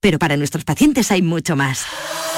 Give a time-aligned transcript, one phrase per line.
[0.00, 1.84] pero para nuestros pacientes hay mucho más.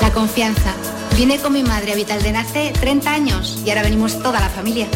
[0.01, 0.75] La confianza.
[1.17, 4.88] Vine con mi madre a Vitalden hace 30 años y ahora venimos toda la familia.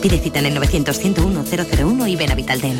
[0.00, 2.78] Pide cita en el 900-101-001 y ven a Vitalden.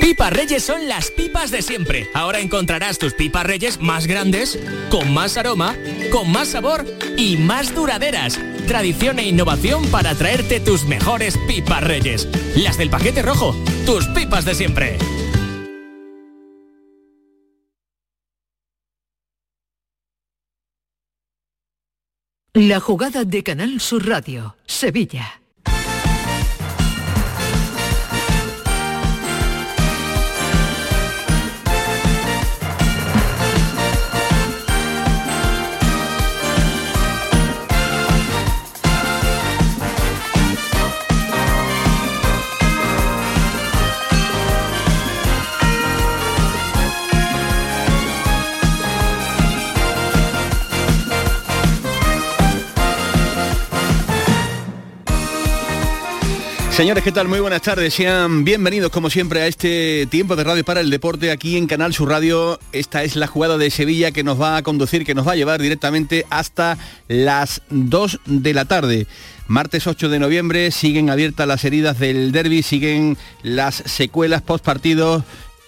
[0.00, 2.08] Pipas Reyes son las pipas de siempre.
[2.14, 4.58] Ahora encontrarás tus pipas Reyes más grandes,
[4.90, 5.76] con más aroma,
[6.10, 6.84] con más sabor
[7.16, 8.40] y más duraderas.
[8.66, 12.26] Tradición e innovación para traerte tus mejores pipas Reyes.
[12.56, 13.54] Las del paquete rojo,
[13.86, 14.98] tus pipas de siempre.
[22.58, 25.47] La jugada de Canal Sur Radio, Sevilla.
[56.78, 57.26] Señores, ¿qué tal?
[57.26, 57.92] Muy buenas tardes.
[57.92, 61.92] Sean bienvenidos como siempre a este tiempo de radio para el deporte aquí en Canal
[61.92, 62.60] Sur Radio.
[62.70, 65.34] Esta es la jugada de Sevilla que nos va a conducir, que nos va a
[65.34, 69.08] llevar directamente hasta las 2 de la tarde.
[69.48, 75.24] Martes 8 de noviembre siguen abiertas las heridas del derby, siguen las secuelas post partidos.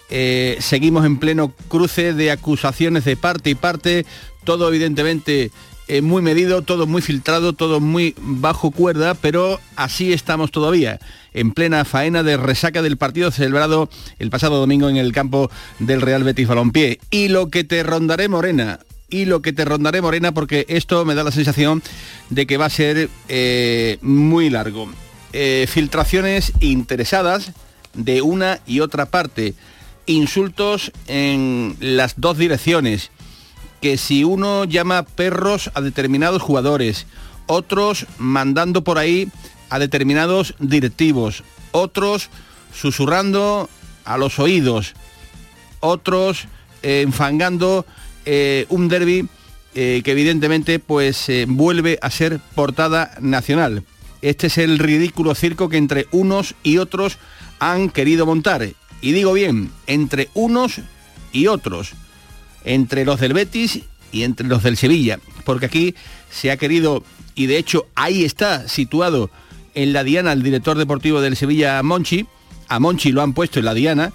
[0.09, 4.05] Eh, seguimos en pleno cruce de acusaciones de parte y parte,
[4.45, 5.51] todo evidentemente
[5.91, 11.01] eh, muy medido, todo muy filtrado, todo muy bajo cuerda, pero así estamos todavía,
[11.33, 15.99] en plena faena de resaca del partido celebrado el pasado domingo en el campo del
[15.99, 16.99] Real Betis Balompié.
[17.09, 21.13] Y lo que te rondaré, Morena, y lo que te rondaré, Morena, porque esto me
[21.13, 21.83] da la sensación
[22.29, 24.89] de que va a ser eh, muy largo.
[25.33, 27.51] Eh, filtraciones interesadas
[27.95, 29.55] de una y otra parte,
[30.05, 33.11] insultos en las dos direcciones
[33.81, 37.07] que si uno llama perros a determinados jugadores,
[37.47, 39.29] otros mandando por ahí
[39.69, 42.29] a determinados directivos, otros
[42.73, 43.69] susurrando
[44.05, 44.93] a los oídos,
[45.79, 46.47] otros
[46.83, 47.85] eh, enfangando
[48.25, 49.27] eh, un derby
[49.73, 53.83] eh, que evidentemente pues vuelve a ser portada nacional.
[54.21, 57.17] Este es el ridículo circo que entre unos y otros
[57.59, 58.67] han querido montar.
[59.01, 60.81] Y digo bien, entre unos
[61.31, 61.93] y otros
[62.65, 65.95] entre los del Betis y entre los del Sevilla, porque aquí
[66.29, 67.03] se ha querido,
[67.35, 69.29] y de hecho ahí está situado
[69.73, 72.25] en la diana el director deportivo del Sevilla, Monchi,
[72.67, 74.13] a Monchi lo han puesto en la diana,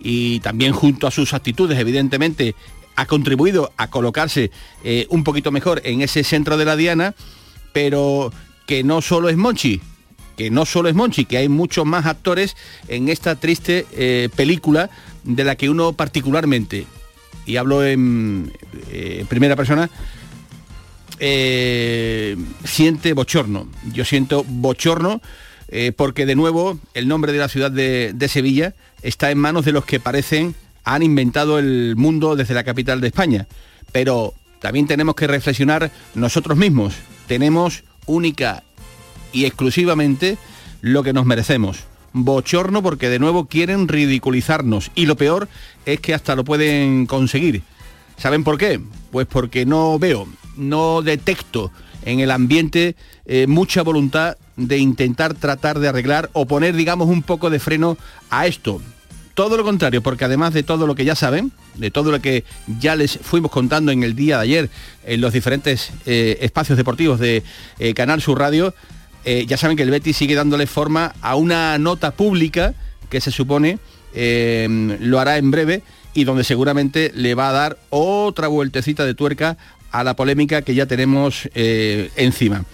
[0.00, 2.54] y también junto a sus actitudes, evidentemente,
[2.96, 4.50] ha contribuido a colocarse
[4.82, 7.14] eh, un poquito mejor en ese centro de la diana,
[7.72, 8.32] pero
[8.66, 9.80] que no solo es Monchi,
[10.36, 12.56] que no solo es Monchi, que hay muchos más actores
[12.88, 14.90] en esta triste eh, película
[15.24, 16.86] de la que uno particularmente
[17.48, 18.52] y hablo en
[18.90, 19.88] eh, primera persona,
[21.18, 23.68] eh, siente bochorno.
[23.92, 25.20] Yo siento bochorno
[25.68, 29.72] eh, porque de nuevo el nombre de la ciudad de, Sevilla está en manos de
[29.72, 33.46] los que parecen han inventado el mundo desde la capital de España.
[33.92, 36.94] Pero también tenemos que reflexionar nosotros mismos.
[37.26, 38.62] Tenemos única
[39.32, 40.38] y exclusivamente
[40.82, 45.48] lo que nos merecemos bochorno porque de nuevo quieren ridiculizarnos y lo peor
[45.86, 47.62] es que hasta lo pueden conseguir.
[48.16, 48.80] ¿Saben por qué?
[49.10, 50.26] Pues porque no veo,
[50.56, 51.70] no detecto
[52.04, 52.96] en el ambiente
[53.26, 57.96] eh, mucha voluntad de intentar tratar de arreglar o poner, digamos, un poco de freno
[58.30, 58.80] a esto.
[59.34, 62.42] Todo lo contrario, porque además de todo lo que ya saben, de todo lo que
[62.80, 64.70] ya les fuimos contando en el día de ayer
[65.04, 67.44] en los diferentes eh, espacios deportivos de
[67.78, 68.74] eh, Canal Sur Radio,
[69.24, 72.74] eh, ya saben que el Betis sigue dándole forma a una nota pública
[73.10, 73.78] que se supone
[74.14, 75.82] eh, lo hará en breve
[76.14, 79.56] y donde seguramente le va a dar otra vueltecita de tuerca
[79.90, 82.64] a la polémica que ya tenemos eh, encima.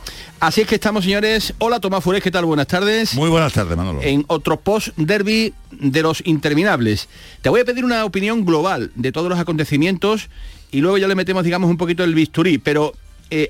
[0.40, 1.54] Así es que estamos, señores.
[1.58, 2.44] Hola, Tomás Fures, ¿qué tal?
[2.44, 3.14] Buenas tardes.
[3.14, 4.02] Muy buenas tardes, Manolo.
[4.02, 7.08] En otro post-derby de los interminables.
[7.40, 10.28] Te voy a pedir una opinión global de todos los acontecimientos
[10.70, 12.94] y luego ya le metemos, digamos, un poquito el bisturí, pero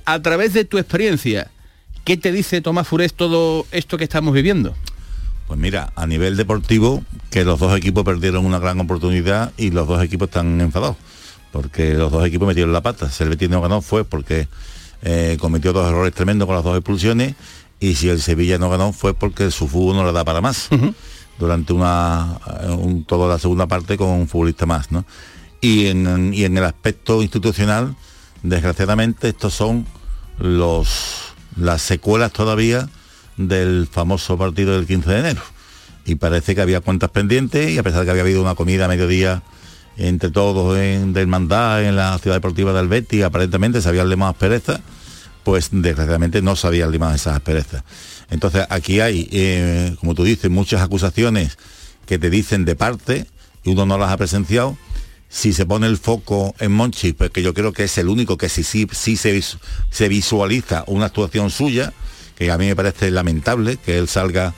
[0.07, 1.51] a través de tu experiencia,
[2.05, 4.75] ¿Qué te dice Tomás Furés todo esto que estamos viviendo?
[5.49, 9.89] Pues mira, a nivel deportivo, que los dos equipos perdieron una gran oportunidad y los
[9.89, 10.97] dos equipos están enfadados,
[11.51, 13.11] porque los dos equipos metieron la pata.
[13.11, 14.49] Si el Betis no ganó fue porque
[15.03, 17.37] eh, cometió dos errores tremendos con las dos expulsiones
[17.81, 20.69] y si el Sevilla no ganó fue porque su fútbol no le da para más.
[21.39, 25.07] Durante una eh, toda la segunda parte con un futbolista más, ¿no?
[25.63, 27.97] Y en, y en el aspecto institucional,
[28.43, 29.87] desgraciadamente, estos son
[30.39, 31.24] los
[31.57, 32.89] las secuelas todavía
[33.37, 35.43] del famoso partido del 15 de enero.
[36.07, 38.85] y parece que había cuentas pendientes y a pesar de que había habido una comida
[38.85, 39.43] a mediodía
[39.97, 44.33] entre todos en, del Mandá, en la ciudad deportiva de Albeti, aparentemente se habían limado
[44.33, 44.81] asperezas,
[45.45, 47.85] pues desgraciadamente no se habían limado esas asperezas.
[48.31, 51.59] Entonces aquí hay, eh, como tú dices, muchas acusaciones
[52.07, 53.27] que te dicen de parte
[53.63, 54.77] y uno no las ha presenciado.
[55.35, 58.39] Si se pone el foco en Monchi, pues que yo creo que es el único
[58.39, 59.43] que sí, sí, sí se,
[59.91, 61.93] se visualiza una actuación suya,
[62.37, 64.55] que a mí me parece lamentable que él salga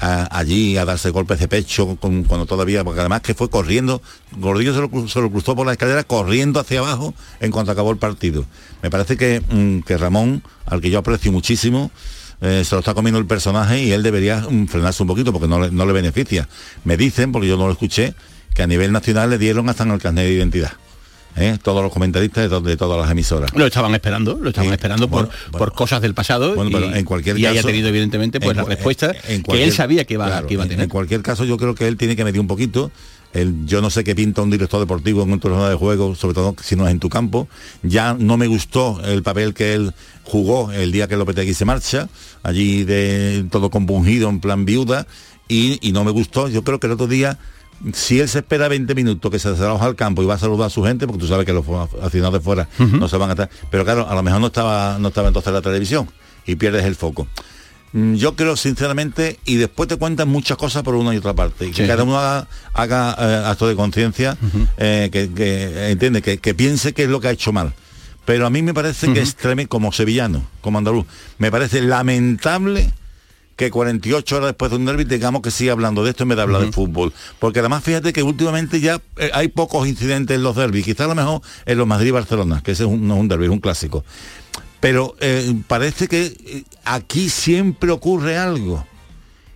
[0.00, 4.02] allí a darse golpes de pecho cuando todavía, porque además que fue corriendo,
[4.32, 4.80] Gordillo se
[5.20, 8.44] lo, cruzó por la escalera corriendo hacia abajo en cuanto acabó el partido.
[8.82, 11.92] Me parece que, mm, que Ramón, al que yo aprecio muchísimo,
[12.40, 15.46] eh, se lo está comiendo el personaje y él debería mm, frenarse un poquito porque
[15.46, 16.48] no le, no le beneficia.
[16.82, 18.12] Me dicen, porque yo no lo escuché,
[18.56, 20.72] que a nivel nacional le dieron hasta en el carnet de identidad.
[21.36, 21.58] ¿eh?
[21.62, 23.52] todos los comentaristas de, todas las emisoras.
[23.54, 27.36] Lo estaban esperando, lo estaban esperando por, por cosas del pasado bueno, y, en cualquier
[27.36, 30.80] haya tenido evidentemente pues la respuesta que él sabía que iba, a tener.
[30.80, 32.90] En cualquier caso yo creo que él tiene que medir un poquito
[33.66, 36.56] yo no sé qué pinta un director deportivo en un torneo de juego, sobre todo
[36.62, 37.48] si no es en tu campo.
[37.82, 39.92] Ya no me gustó el papel que él
[40.24, 42.08] jugó el día que Lopetegui se marcha,
[42.42, 45.06] allí de todo compungido en plan viuda,
[45.48, 46.48] y, y no me gustó.
[46.48, 47.38] Yo creo que el otro día
[47.92, 50.66] si él se espera 20 minutos que se desaloja al campo y va a saludar
[50.68, 51.64] a su gente, porque tú sabes que los
[52.02, 53.50] aficionados de fuera no se van a estar.
[53.70, 56.08] Pero claro, a lo mejor no estaba, no estaba entonces la televisión
[56.46, 57.26] y pierdes el foco.
[57.92, 61.68] Mm, yo creo sinceramente, y después te cuentan muchas cosas por una y otra parte,
[61.68, 64.36] y que cada uno haga, eh, acto de conciencia,
[64.76, 67.74] eh, que, entiende, que, piense qué es lo que ha hecho mal.
[68.24, 71.06] Pero a mí me parece que es tremendo, como sevillano, como andaluz,
[71.38, 72.92] me parece lamentable
[73.56, 76.36] que 48 horas después de un derby tengamos que siga hablando de esto en vez
[76.36, 77.12] de hablar de fútbol.
[77.38, 81.08] Porque además fíjate que últimamente ya eh, hay pocos incidentes en los derbis, quizás a
[81.08, 83.46] lo mejor en los Madrid y Barcelona, que ese es un, no es un derby,
[83.46, 84.04] es un clásico.
[84.80, 88.86] Pero eh, parece que eh, aquí siempre ocurre algo.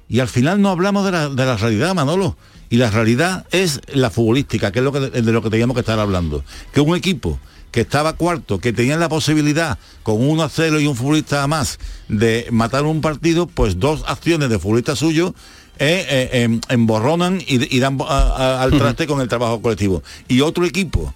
[0.08, 2.37] Y al final no hablamos de la, de la realidad, Manolo.
[2.70, 5.81] Y la realidad es la futbolística, que es lo que, de lo que teníamos que
[5.81, 6.43] estar hablando.
[6.73, 7.38] Que un equipo
[7.70, 11.78] que estaba cuarto, que tenían la posibilidad con uno a cero y un futbolista más
[12.08, 15.34] de matar un partido, pues dos acciones de futbolista suyo
[15.78, 20.02] eh, eh, em, emborronan y, dan al traste con el trabajo colectivo.
[20.28, 21.14] Y otro equipo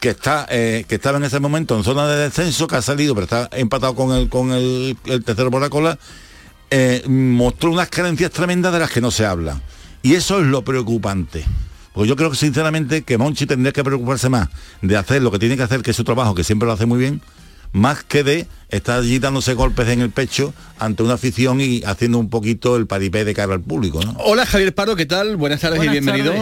[0.00, 3.14] que está eh, que estaba en ese momento en zona de descenso, que ha salido,
[3.14, 5.98] pero está empatado con el con el, el tercero por la cola,
[7.06, 9.60] mostró unas carencias tremendas de las que no se habla.
[10.02, 11.44] Y eso es lo preocupante.
[11.92, 14.48] Pues yo creo que sinceramente que Monchi tendría que preocuparse más
[14.80, 16.86] de hacer lo que tiene que hacer, que es su trabajo, que siempre lo hace
[16.86, 17.20] muy bien,
[17.72, 22.18] más que de estar allí dándose golpes en el pecho ante una afición y haciendo
[22.18, 24.00] un poquito el paripé de cara al público.
[24.18, 25.36] Hola Javier Paro, ¿qué tal?
[25.36, 26.34] Buenas tardes y bienvenido.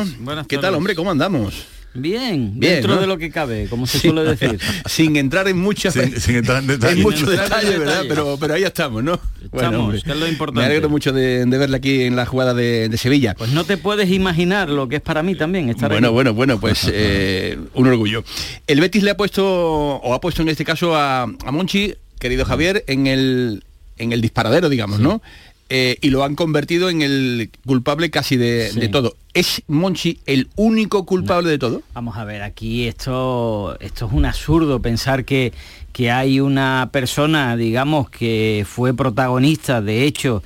[0.48, 0.94] ¿Qué tal, hombre?
[0.94, 1.66] ¿Cómo andamos?
[1.92, 4.60] Bien, dentro de lo que cabe, como se suele decir.
[4.86, 7.02] sin entrar en muchas sin, entrar en detalle.
[7.02, 8.04] muchos detalles, ¿verdad?
[8.08, 9.18] Pero, pero ahí estamos, ¿no?
[9.50, 10.60] bueno, es lo importante.
[10.60, 13.34] Me alegro mucho de, verle aquí en la jugada de, Sevilla.
[13.34, 16.60] Pues no te puedes imaginar lo que es para mí también estar Bueno, bueno, bueno,
[16.60, 18.24] pues eh, un orgullo.
[18.66, 22.44] El Betis le ha puesto, o ha puesto en este caso a, a Monchi, querido
[22.44, 23.64] Javier, en el,
[23.98, 25.22] en el disparadero, digamos, ¿no?
[25.72, 29.14] Eh, y lo han convertido en el culpable casi de, todo.
[29.34, 31.82] ¿Es Monchi el único culpable de todo?
[31.94, 35.52] Vamos a ver, aquí esto, esto es un absurdo pensar que,
[35.92, 40.42] que hay una persona, digamos, que fue protagonista de hechos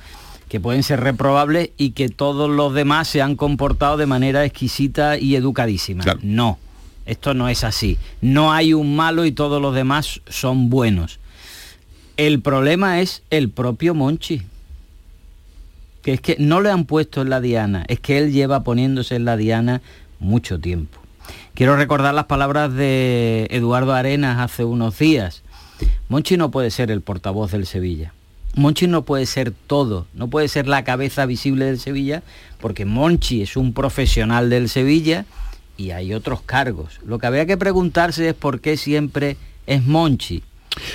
[0.47, 5.17] que pueden ser reprobables y que todos los demás se han comportado de manera exquisita
[5.17, 6.03] y educadísima.
[6.21, 6.59] No,
[7.07, 7.97] esto no es así.
[8.21, 11.17] No hay un malo y todos los demás son buenos.
[12.15, 14.43] El problema es el propio Monchi
[16.05, 19.15] que es que no le han puesto en la diana, es que él lleva poniéndose
[19.15, 19.81] en la diana
[20.19, 20.99] mucho tiempo.
[21.55, 25.41] Quiero recordar las palabras de Eduardo Arenas hace unos días.
[26.07, 28.13] Monchi no puede ser el portavoz del Sevilla.
[28.53, 32.21] Monchi no puede ser todo, no puede ser la cabeza visible del Sevilla,
[32.61, 35.25] porque Monchi es un profesional del Sevilla
[35.75, 36.99] y hay otros cargos.
[37.03, 40.43] Lo que habría que preguntarse es por qué siempre es Monchi.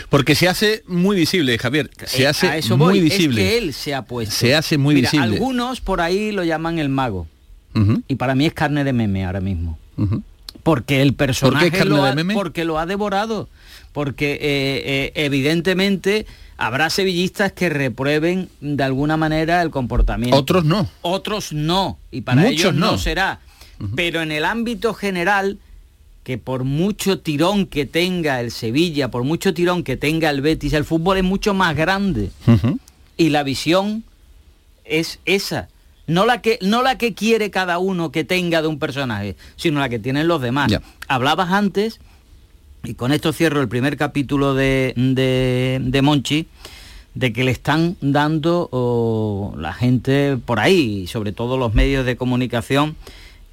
[0.09, 1.91] Porque se hace muy visible, Javier.
[2.07, 3.43] Se eh, hace muy visible.
[3.43, 4.35] Es que él se ha puesto.
[4.35, 5.25] Se hace muy visible.
[5.25, 7.27] Algunos por ahí lo llaman el mago.
[8.09, 9.79] Y para mí es carne de meme ahora mismo.
[10.63, 12.35] Porque el personaje ¿Por lo ha, de meme?
[12.35, 13.49] porque lo ha devorado.
[13.93, 14.39] Porque eh,
[14.85, 20.37] eh, evidentemente habrá sevillistas que reprueben de alguna manera el comportamiento.
[20.37, 20.89] Otros no.
[21.01, 21.99] Otros no.
[22.11, 23.41] Y para ellos no, será.
[23.97, 25.59] Pero en el ámbito general
[26.31, 30.75] que por mucho tirón que tenga el Sevilla, por mucho tirón que tenga el Betis,
[30.75, 32.31] el fútbol es mucho más grande.
[33.17, 34.05] Y la visión
[34.85, 35.69] es esa.
[36.07, 39.81] No la, que, no la que quiere cada uno que tenga de un personaje, sino
[39.81, 40.71] la que tienen los demás.
[41.09, 41.99] Hablabas antes,
[42.85, 46.47] y con esto cierro el primer capítulo de, de, de Monchi,
[47.15, 52.17] de que le están dando oh, la gente por ahí, sobre todo los medios de
[52.17, 52.95] comunicación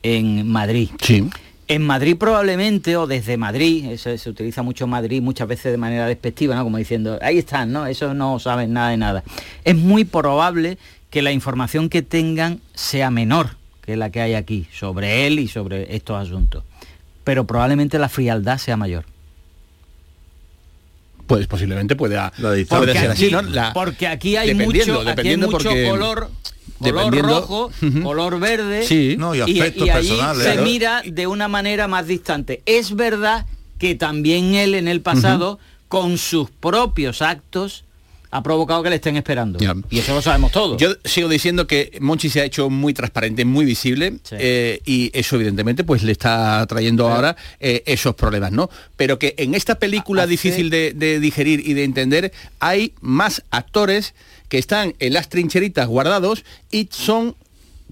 [0.03, 0.89] en Madrid.
[1.01, 1.27] Sí.
[1.69, 6.05] En Madrid probablemente, o desde Madrid, eso se utiliza mucho Madrid muchas veces de manera
[6.07, 6.63] despectiva, ¿no?
[6.63, 7.85] Como diciendo, ahí están, ¿no?
[7.87, 9.23] Eso no saben nada de nada.
[9.65, 10.77] Es muy probable
[11.09, 15.47] que la información que tengan sea menor que la que hay aquí sobre él y
[15.47, 16.63] sobre estos asuntos.
[17.25, 19.03] Pero probablemente la frialdad sea mayor.
[21.25, 23.41] Pues posiblemente pueda, puede Porque ser así, aquí, ¿no?
[23.41, 26.29] La- porque aquí hay dependiendo, mucho, aquí hay mucho porque- color,
[26.79, 27.71] color rojo,
[28.03, 29.15] color verde, Sí.
[29.17, 30.43] No, y aspectos y personales.
[30.43, 30.63] se Claro.
[30.63, 32.61] mira de una manera más distante.
[32.65, 33.45] Es verdad
[33.79, 37.83] que también él en el pasado, con sus propios actos,
[38.29, 39.57] ha provocado que le estén esperando.
[39.89, 40.75] Y eso lo sabemos todos.
[40.81, 44.35] Yo sigo diciendo que Monchi se ha hecho muy transparente, muy visible Sí.
[44.37, 48.69] eh, y eso evidentemente pues le está trayendo ahora eh, esos problemas, ¿no?
[48.97, 53.43] Pero que en esta película Hace- difícil de, de digerir y de entender hay más
[53.49, 54.13] actores
[54.49, 57.35] que están en las trincheritas guardados y son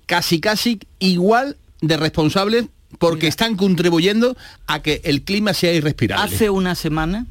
[0.06, 2.66] casi casi igual de responsables
[3.00, 3.30] porque Mira.
[3.30, 6.34] están contribuyendo a que el clima sea irrespirable.
[6.34, 7.26] Hace una semana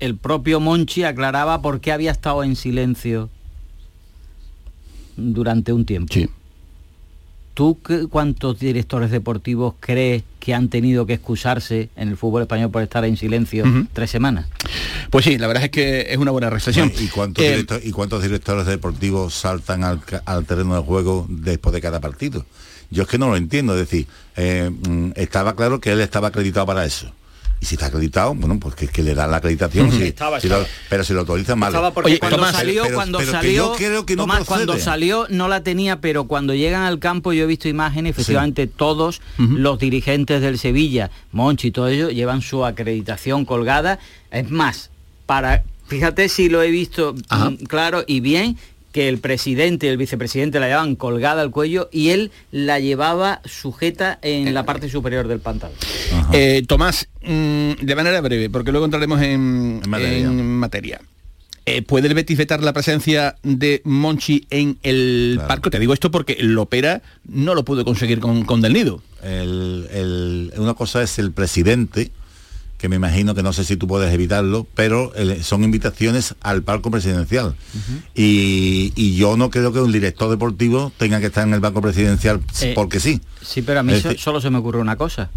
[0.00, 3.30] el propio Monchi aclaraba por qué había estado en silencio
[5.16, 6.12] durante un tiempo.
[6.12, 6.28] Sí.
[7.54, 12.70] ¿Tú qué- cuántos directores deportivos crees que han tenido que excusarse en el fútbol español
[12.70, 14.46] por estar en silencio tres semanas?
[15.10, 16.90] Pues sí, la verdad es que es una buena reflexión.
[16.98, 21.80] ¿Y cuántos, Eh, directo- ¿Y cuántos directores deportivos saltan al terreno de juego después de
[21.80, 22.44] cada partido?
[22.90, 24.06] Yo es que no lo entiendo, es decir,
[24.36, 27.10] eh, mm, estaba claro que él estaba acreditado para eso.
[27.60, 30.48] Y si está acreditado, bueno, pues que, que le dan la acreditación, si- Estaba, si
[30.48, 31.70] lo- pero si lo autorizan mal.
[31.70, 34.22] Estaba porque Oye, cuando Tomás, salió, pero- cuando pero que salió, yo creo que no
[34.24, 38.10] Tomás, cuando salió no la tenía, pero cuando llegan al campo yo he visto imágenes,
[38.10, 43.98] efectivamente todos los dirigentes del Sevilla, Monchi y todo ello, llevan su acreditación colgada.
[44.30, 44.90] Es más,
[45.24, 47.50] para fíjate si lo he visto Ajá.
[47.50, 48.58] mm, claro y bien
[48.94, 53.40] que el presidente y el vicepresidente la llevaban colgada al cuello y él la llevaba
[53.44, 55.76] sujeta en la parte superior del pantalón.
[56.32, 60.18] Eh, Tomás, mm, de manera breve, porque luego entraremos en, En materia.
[60.28, 61.00] en materia.
[61.66, 65.48] Eh, ¿Puede el Betis vetar la presencia de Monchi en el Claro.
[65.48, 65.70] palco?
[65.70, 69.02] Te digo esto porque Lopera no lo pudo conseguir con, con Del Nido.
[69.24, 72.12] El- el- una cosa es el presidente,
[72.84, 76.62] que me imagino que no sé si tú puedes evitarlo, pero el- son invitaciones al
[76.62, 77.54] palco presidencial.
[78.14, 81.80] y, y yo no creo que un director deportivo tenga que estar en el banco
[81.80, 83.22] presidencial Eh, porque sí.
[83.40, 85.30] Sí, pero a mí so- solo se me ocurre una cosa.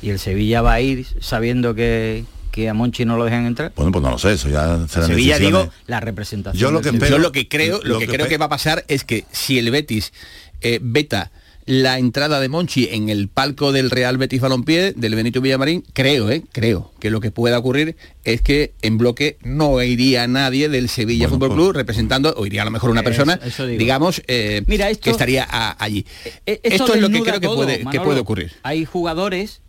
[0.00, 3.72] Y el Sevilla va a ir sabiendo que, que a Monchi no lo dejan entrar.
[3.74, 6.60] Bueno, pues no lo sé, eso ya será Sevilla, digo, la representación.
[6.60, 7.00] Yo lo que Sevilla.
[7.06, 8.84] Pero- Yo lo que creo, lo, lo que, que creo pe- que va a pasar
[8.86, 10.12] es que si el Betis
[10.60, 11.32] eh, veta
[11.64, 16.28] la entrada de Monchi en el palco del Real Betis Balompié, del Benito Villamarín, creo,
[16.30, 20.88] eh, creo que lo que pueda ocurrir es que en bloque no iría nadie del
[20.88, 24.22] Sevilla Bueno, Fútbol pues- Club representando, o iría a lo mejor una persona, eso digamos,
[24.26, 26.04] eh, Mira, esto- que estaría a- allí.
[26.46, 28.52] Eh, esto es lo que creo que todo, puede, que puede ocurrir.
[28.64, 29.60] Hay jugadores,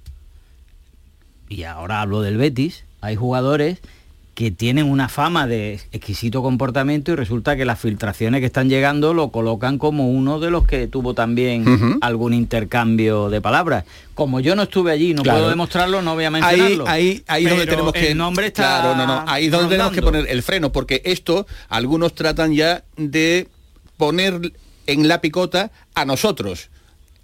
[1.50, 3.79] y ahora hablo del Betis, hay jugadores
[4.36, 9.13] que tienen una fama de exquisito comportamiento y resulta que las filtraciones que están llegando
[9.13, 13.86] lo colocan como uno de los que tuvo también algún intercambio de palabras.
[14.16, 15.38] Como yo no estuve allí, no Claro.
[15.40, 16.88] puedo demostrarlo, no voy a Ahí, mencionarlo.
[16.88, 19.94] ahí, ahí es donde tenemos que el nombre está claro, no, no, ahí donde tenemos
[19.94, 23.48] que poner el freno, porque esto algunos tratan ya de
[23.98, 24.52] poner
[24.88, 26.70] en la picota a nosotros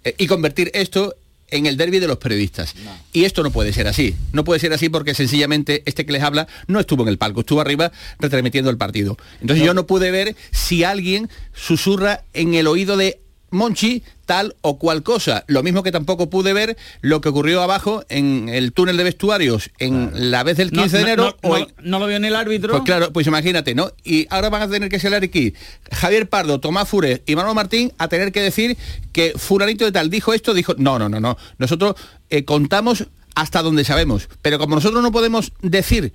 [0.04, 1.14] eh, y convertir esto
[1.50, 2.74] en el derby de los periodistas.
[3.12, 4.14] Y esto no puede ser así.
[4.32, 7.40] No puede ser así porque sencillamente este que les habla no estuvo en el palco,
[7.40, 9.16] estuvo arriba retransmitiendo el partido.
[9.40, 14.78] Entonces yo no pude ver si alguien susurra en el oído de Monchi tal o
[14.78, 15.42] cual cosa.
[15.48, 19.72] Lo mismo que tampoco pude ver lo que ocurrió abajo en el túnel de vestuarios
[19.80, 21.36] en la vez del 15 de enero.
[21.82, 22.70] no, lo vio ni el árbitro.
[22.70, 23.90] pues claro, pues imagínate, ¿no?
[24.04, 25.52] Y ahora van a tener que salir aquí
[25.90, 28.78] Javier Pardo, Tomás Fures y Manuel Martín a tener que decir
[29.10, 31.36] que fulanito de tal dijo esto, dijo, no, no, no, no.
[31.58, 31.96] Nosotros
[32.28, 34.28] eh, contamos hasta donde sabemos.
[34.42, 36.12] Pero como nosotros no podemos decir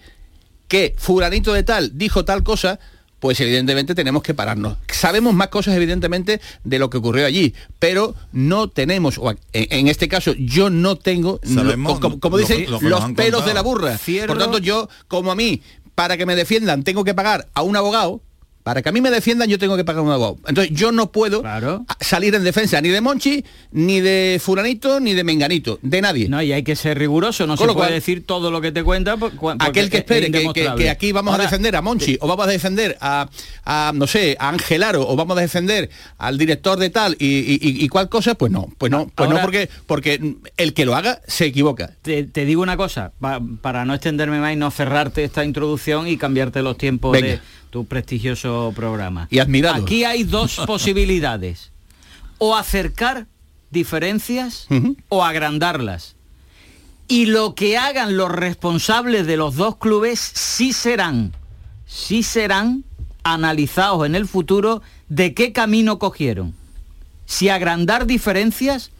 [0.69, 2.79] que fulanito de tal dijo tal cosa,
[3.25, 4.77] pues evidentemente tenemos que pararnos.
[4.87, 9.87] Sabemos más cosas evidentemente de lo que ocurrió allí, pero no tenemos, o en, en
[9.87, 13.01] este caso yo no tengo, Sabemos lo- como, lo- dicen, lo los pelos
[13.41, 13.41] contado.
[13.47, 13.97] de la burra.
[13.97, 14.27] Cierro.
[14.27, 15.63] Por tanto, yo, como a mí,
[15.95, 18.21] para que me defiendan, tengo que pagar a un abogado,
[18.65, 20.39] para que a mí me defiendan, yo tengo que pagar un abogado.
[20.47, 21.85] Entonces, yo no puedo Claro.
[21.99, 26.27] salir en defensa ni de Monchi, ni de Furanito, ni de Menganito, de nadie.
[26.29, 28.71] No, y hay que ser riguroso, no Con se puede cual- decir todo lo que
[28.71, 29.17] te cuenta.
[29.17, 32.27] porque Aquel que es espere que, que- aquí vamos Ahora, a defender a Monchi o
[32.27, 33.29] vamos a defender a,
[33.65, 37.27] a, no sé, a Ángel Aro o vamos a defender al director de tal y,
[37.27, 40.85] y- y- y cuál cosa, pues no, pues no, pues no porque, porque el que
[40.85, 41.91] lo haga se equivoca.
[42.01, 46.07] Te, te digo una cosa, pa- para no extenderme más y no cerrarte esta introducción
[46.07, 47.27] y cambiarte los tiempos Venga.
[47.27, 49.27] de, tu prestigioso programa.
[49.29, 49.83] Y admirado.
[49.83, 51.71] Aquí hay dos posibilidades.
[52.37, 53.27] O acercar
[53.71, 54.67] diferencias
[55.09, 56.15] o agrandarlas.
[57.07, 61.33] Y lo que hagan los responsables de los dos clubes sí serán,
[61.85, 62.83] sí serán
[63.23, 66.55] analizados en el futuro de qué camino cogieron.
[67.25, 68.91] Si agrandar diferencias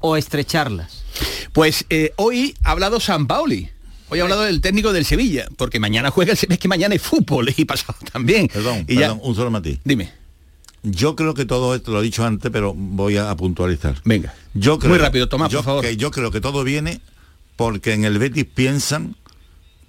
[0.00, 1.04] o estrecharlas.
[1.52, 3.70] Pues eh, hoy ha hablado San Paoli.
[4.08, 6.92] Hoy ha hablado el técnico del Sevilla, porque mañana juega el Sevilla, es que mañana
[6.92, 8.48] hay fútbol y pasado también.
[8.48, 9.78] Perdón, y ya- perdón, un solo matiz.
[9.84, 10.12] Dime,
[10.82, 13.96] Yo creo que todo esto lo he dicho antes, pero voy a, a puntualizar.
[14.04, 14.32] venga.
[14.54, 15.84] Yo creo, Muy rápido, Tomás, yo, por favor.
[15.84, 17.00] que yo creo que todo viene
[17.56, 19.16] porque en el Betis piensan,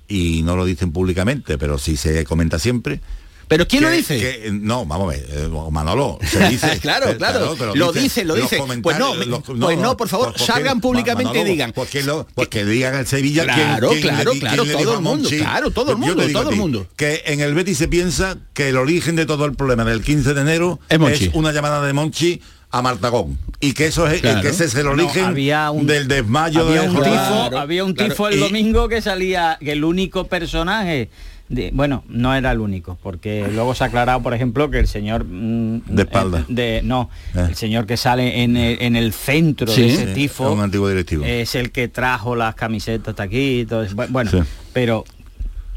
[0.07, 3.01] y no lo dicen públicamente, pero sí se comenta siempre.
[3.47, 4.19] ¿Pero quién lo dice?
[4.19, 6.77] que- no, vamos a ver, eh, Manolo, se dice.
[6.81, 8.61] Claro, eh, claro, pero lo dice, lo dice.
[8.83, 9.13] Pues no,
[9.45, 11.71] pues no, por favor, pues, salgan públicamente y digan.
[11.71, 14.73] Pues que, lo, pues que digan el Sevilla Claro, quién- quién claro, claro, quién le
[14.73, 15.37] todo dijo el mundo, Monchi.
[15.37, 16.87] claro, todo el mundo, todo el mundo.
[16.95, 20.33] Que en el Betis se piensa que el origen de todo el problema del 15
[20.33, 24.41] de enero Es una llamada de Monchi a Martagón y que eso es Claro.
[24.41, 27.11] que ese es el No, origen había un- del desmayo había de un Jorge.
[27.11, 28.09] tifo, Claro, había un claro.
[28.11, 31.09] tifo el Y- domingo que salía que el único personaje
[31.49, 34.87] de- bueno no era el único porque luego se ha aclarado por ejemplo que el
[34.87, 36.39] señor mm, De espalda.
[36.41, 37.45] eh, de no Eh.
[37.49, 39.81] el señor que sale en el, en el centro Sí.
[39.83, 41.23] de ese Sí, tifo es un antiguo directivo.
[41.25, 43.95] es el que trajo las camisetas hasta aquí y todo eso.
[43.95, 44.39] Bu- bueno Sí.
[44.73, 45.05] pero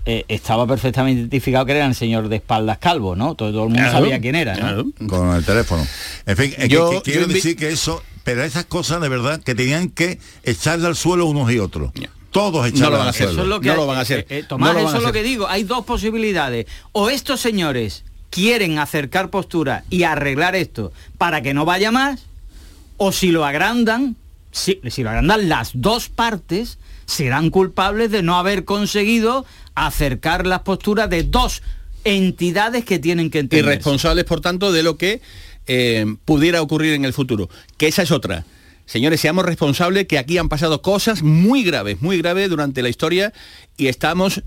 [0.07, 3.69] eh, estaba perfectamente identificado que era el señor de espaldas calvo no todo, todo el
[3.69, 4.61] mundo Claro, sabía quién era ¿no?
[4.61, 4.85] claro.
[5.09, 5.87] con el teléfono.
[6.27, 9.41] En fin, es Yo- que quiero yo decir que eso, pero esas cosas de verdad
[9.43, 11.93] que tenían que echarle al suelo unos y otros.
[12.31, 13.29] Todos echarle No lo van a hacer.
[13.29, 14.21] Eso es lo que No hay- lo van a hacer.
[14.21, 15.23] eh, eh, Tomás, No lo van eso a es lo hacer.
[15.23, 15.49] que digo.
[15.49, 16.67] Hay dos posibilidades.
[16.93, 22.23] O estos señores quieren acercar postura y arreglar esto para que no vaya más,
[22.97, 24.15] o si lo agrandan,
[24.53, 29.45] si, si lo agrandan las dos partes, serán culpables de no haber conseguido
[29.75, 31.63] acercar las posturas de dos
[32.05, 33.65] entidades que tienen que y entender.
[33.67, 35.21] responsables, por tanto, de lo que
[35.67, 37.49] eh, pudiera ocurrir en el futuro.
[37.77, 38.45] Que esa es otra.
[38.91, 43.33] Señores, seamos responsables que aquí han pasado cosas muy graves, muy graves durante la historia
[43.77, 44.43] y estamos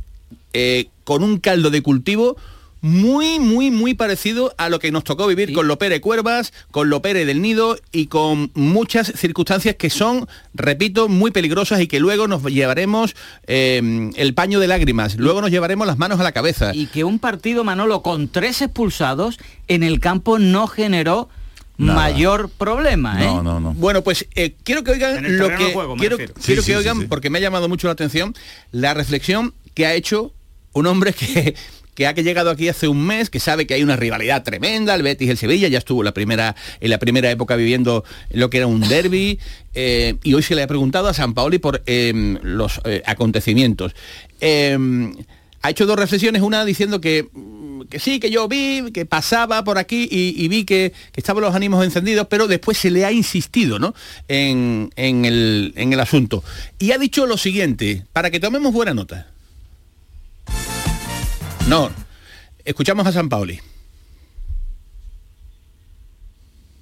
[0.51, 2.35] eh, con un caldo de cultivo
[2.81, 7.23] muy, muy, muy parecido a lo que nos tocó vivir con Lopere Cuervas, con Lopere
[7.23, 12.43] del Nido y con muchas circunstancias que son, repito, muy peligrosas y que luego nos
[12.43, 13.15] llevaremos
[13.47, 16.75] eh, el paño de lágrimas, luego nos llevaremos las manos a la cabeza.
[16.75, 21.29] y que un partido Manolo con tres expulsados en el campo no generó
[21.77, 21.99] Nada.
[21.99, 23.21] mayor problema.
[23.21, 23.25] ¿eh?
[23.25, 23.73] No, no, no.
[23.73, 26.97] Bueno, pues eh, quiero que oigan lo que juego, quiero, quiero Sí, que sí, oigan
[26.97, 27.07] sí, sí.
[27.07, 28.35] porque me ha llamado mucho la atención
[28.71, 30.33] la reflexión que ha hecho
[30.73, 31.55] un hombre que
[31.95, 35.03] que ha llegado aquí hace un mes, que sabe que hay una rivalidad tremenda, el
[35.03, 38.57] Betis y el Sevilla, ya estuvo la primera, en la primera época viviendo lo que
[38.57, 39.39] era un derby,
[39.73, 43.93] eh, y hoy se le ha preguntado a San Paoli por eh, los eh, acontecimientos.
[44.41, 44.77] Eh,
[45.61, 47.29] ha hecho dos reflexiones, una diciendo que,
[47.89, 51.55] que sí, que yo vi, que pasaba por aquí y, vi que, que estaban los
[51.55, 53.93] ánimos encendidos, pero después se le ha insistido ¿no?
[54.27, 56.43] en, en el, en el asunto.
[56.79, 59.27] Y ha dicho lo siguiente, para que tomemos buena nota.
[61.67, 61.89] No,
[62.65, 63.59] escuchamos a San Paoli.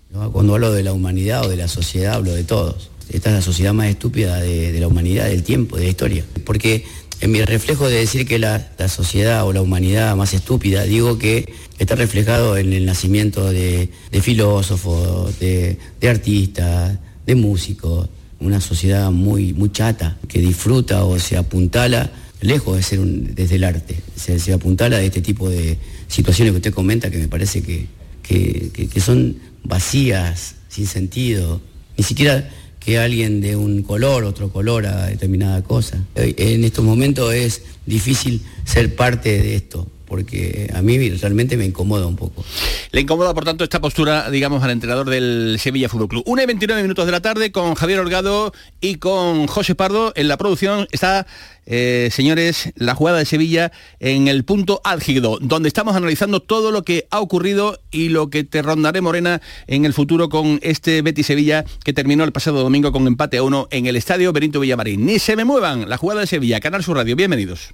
[0.09, 0.31] ¿no?
[0.31, 2.89] Cuando hablo de la humanidad o de la sociedad, hablo de todos.
[3.09, 6.25] Esta es la sociedad más estúpida de, de la humanidad, del tiempo, de la historia.
[6.45, 6.85] Porque
[7.21, 11.17] en mi reflejo de decir que la, la sociedad o la humanidad más estúpida, digo
[11.19, 13.89] que está reflejado en el nacimiento de,
[14.21, 15.77] filósofos, de,
[16.09, 22.83] artistas, de músicos, una sociedad muy, muy chata, que disfruta o se apuntala, lejos de
[22.83, 27.11] ser desde el arte, se, se apuntala de este tipo de situaciones que usted comenta
[27.11, 27.85] que me parece que,
[28.23, 31.61] que, que- que son vacías, sin sentido,
[31.97, 32.49] ni siquiera
[32.83, 36.03] que alguien de un color, otro color haga determinada cosa.
[36.15, 41.63] Hoy, En estos momentos es difícil ser parte de esto, porque a mí realmente me
[41.63, 42.43] incomoda un poco.
[42.91, 46.23] Le incomoda, por tanto, esta postura, digamos, al entrenador del Sevilla Fútbol Club.
[46.25, 50.11] Una y 29 minutos de la tarde con Javier Holgado y con José Pardo.
[50.17, 51.27] En la producción está,
[51.65, 53.71] eh, señores, la jugada de Sevilla
[54.01, 58.43] en el punto álgido, donde estamos analizando todo lo que ha ocurrido y lo que
[58.43, 62.91] te rondaré Morena en el futuro con este Betis Sevilla que terminó el pasado domingo
[62.91, 65.05] con empate a uno en el estadio Benito Villamarín.
[65.05, 67.15] Ni se me muevan, la jugada de Sevilla, Canal Sur Radio.
[67.15, 67.73] Bienvenidos.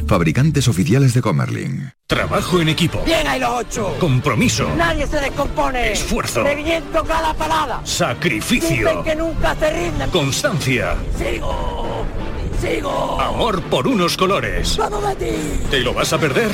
[0.11, 1.89] Fabricantes oficiales de Comerlin.
[2.05, 3.01] Trabajo en equipo.
[3.05, 3.95] Bien hay los ocho.
[3.97, 4.67] Compromiso.
[4.75, 5.93] Nadie se descompone.
[5.93, 6.43] Esfuerzo.
[6.43, 7.79] Reviento cada parada.
[7.85, 8.89] Sacrificio.
[8.89, 10.09] Dicen que nunca se rinden.
[10.09, 10.97] Constancia.
[11.17, 12.05] Sigo.
[12.59, 13.21] Sigo.
[13.21, 14.75] Amor por unos colores.
[14.75, 15.69] ¡Vamos, Betis!
[15.69, 16.51] ¿Te lo vas a perder?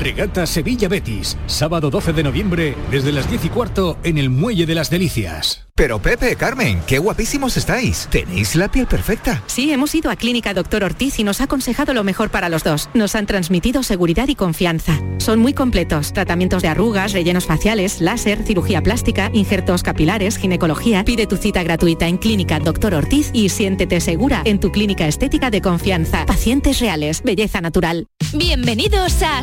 [0.00, 4.66] Regata Sevilla Betis, sábado 12 de noviembre, desde las 10 y cuarto en el Muelle
[4.66, 5.66] de las Delicias.
[5.74, 8.06] Pero Pepe, Carmen, qué guapísimos estáis.
[8.10, 9.42] Tenéis la piel perfecta.
[9.46, 12.62] Sí, hemos ido a Clínica Doctor Ortiz y nos ha aconsejado lo mejor para los
[12.62, 12.90] dos.
[12.92, 15.00] Nos han transmitido seguridad y confianza.
[15.16, 16.12] Son muy completos.
[16.12, 21.04] Tratamientos de arrugas, rellenos faciales, láser, cirugía plástica, injertos capilares, ginecología.
[21.04, 25.50] Pide tu cita gratuita en Clínica Doctor Ortiz y siéntete segura en tu clínica estética
[25.50, 26.26] de confianza.
[26.26, 28.08] Pacientes reales, belleza natural.
[28.34, 29.42] Bienvenidos a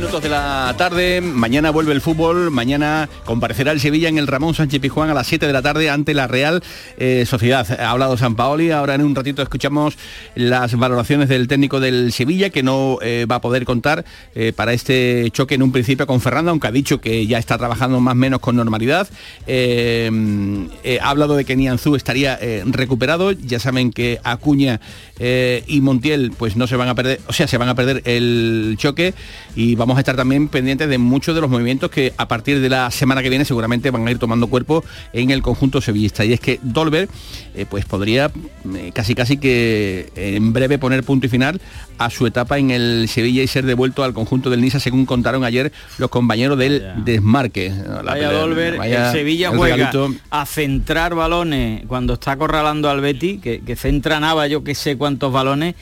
[0.00, 4.54] Minutos de la tarde, mañana vuelve el fútbol, mañana comparecerá el Sevilla en el Ramón
[4.54, 6.62] Sánchez Pijuán a las 7 de la tarde ante la Real
[6.96, 7.70] eh, Sociedad.
[7.78, 9.98] Ha hablado San Paoli, ahora en un ratito escuchamos
[10.34, 14.72] las valoraciones del técnico del Sevilla que no eh, va a poder contar eh, para
[14.72, 18.12] este choque en un principio con Fernando, aunque ha dicho que ya está trabajando más
[18.12, 19.06] o menos con normalidad.
[19.46, 24.80] Ha hablado de que Nianzú estaría recuperado, ya saben que Acuña
[25.18, 28.76] y Montiel pues no se van a perder, o sea, se van a perder el
[28.78, 29.12] choque
[29.54, 32.68] y vamos a estar también pendientes de muchos de los movimientos que a partir de
[32.68, 36.24] la semana que viene seguramente van a ir tomando cuerpo en el conjunto sevillista.
[36.24, 37.08] Y es que Dolber
[37.54, 38.30] eh, pues podría
[38.74, 41.60] eh, casi casi que eh, en breve poner punto y final
[41.98, 45.44] a su etapa en el Sevilla y ser devuelto al conjunto del Nisa, según contaron
[45.44, 47.70] ayer los compañeros del desmarque.
[47.70, 50.14] La Vaya pelea- Dolber, vaya el Sevilla el juega regalito.
[50.30, 54.96] a centrar balones cuando está acorralando al Betty, que, que centra Nava yo que sé
[54.96, 55.74] cuántos balones,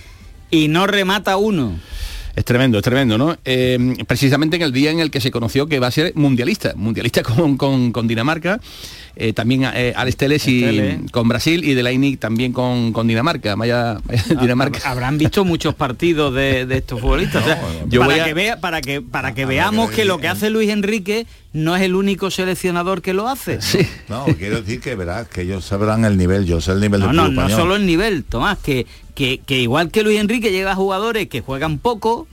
[0.50, 1.78] y no remata uno.
[2.38, 3.36] Es tremendo, es tremendo, ¿no?
[3.44, 6.72] Eh, precisamente en el día en el que se conoció que va a ser mundialista,
[6.76, 7.22] mundialista
[7.58, 8.60] con Dinamarca,
[9.16, 13.98] eh, también eh, Alex Teles y con Brasil y Delaney también con, con Dinamarca, vaya,
[14.04, 14.80] vaya Dinamarca.
[14.88, 17.42] Habrán visto muchos partidos de, de estos futbolistas.
[17.42, 20.18] O sea, yo para, voy a- que vea, para que para que veamos que lo
[20.18, 23.58] que hace Luis Enrique no es el único seleccionador que lo hace.
[24.08, 27.06] No, quiero decir que verás que ellos sabrán el nivel, yo sé el nivel No,
[27.08, 27.60] del no, no español.
[27.60, 31.40] solo el nivel, Tomás, que, que, que igual que Luis Enrique llega a jugadores que
[31.40, 32.26] juegan poco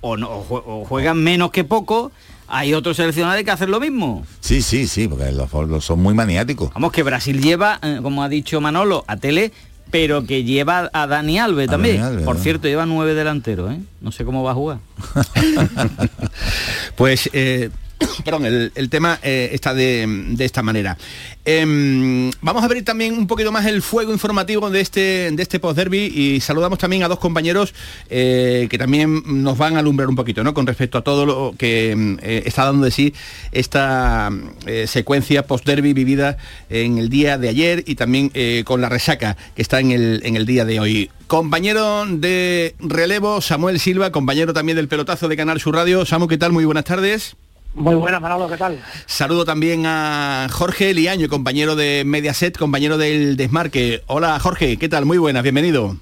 [0.00, 2.12] o, no, o juegan menos que poco,
[2.48, 4.24] hay otros seleccionadores que hacen lo mismo.
[4.40, 6.72] Sí, sí, sí, porque los, los son muy maniáticos.
[6.74, 9.52] Vamos, que Brasil lleva, eh, como ha dicho Manolo, a Tele,
[9.90, 11.96] pero que lleva a Dani Alves A también.
[11.96, 12.42] Dani Alves, Por ¿no?
[12.42, 13.78] cierto, lleva nueve delanteros, ¿eh?
[14.00, 14.78] No sé cómo va a jugar.
[16.96, 17.70] Pues, eh,
[18.24, 20.96] perdón, el, el tema eh, está de, de esta manera.
[21.44, 25.58] Em, vamos a abrir también un poquito más el fuego informativo de este, de este
[25.58, 27.74] post-derby y saludamos también a dos compañeros
[28.10, 30.54] eh, que también nos van a alumbrar un poquito, ¿no?
[30.54, 33.14] Con respecto a todo lo que em, eh, está dando de sí
[33.52, 34.30] esta
[34.86, 36.36] secuencia post-derby vivida
[36.68, 38.30] en el día de ayer y también
[38.64, 41.10] con la resaca que está en el, en el día de hoy.
[41.26, 46.06] Compañero de relevo, Samuel Silva, compañero también del pelotazo de Canal Sur Radio.
[46.06, 46.52] Samu, ¿qué tal?
[46.52, 47.36] Muy buenas tardes.
[47.74, 48.82] Muy buenas, Manolo, ¿qué tal?
[49.06, 54.02] Saludo también a Jorge Liaño, compañero de Mediaset, compañero del Desmarque.
[54.06, 55.04] Hola Jorge, ¿qué tal?
[55.04, 55.96] Muy buenas, bienvenido.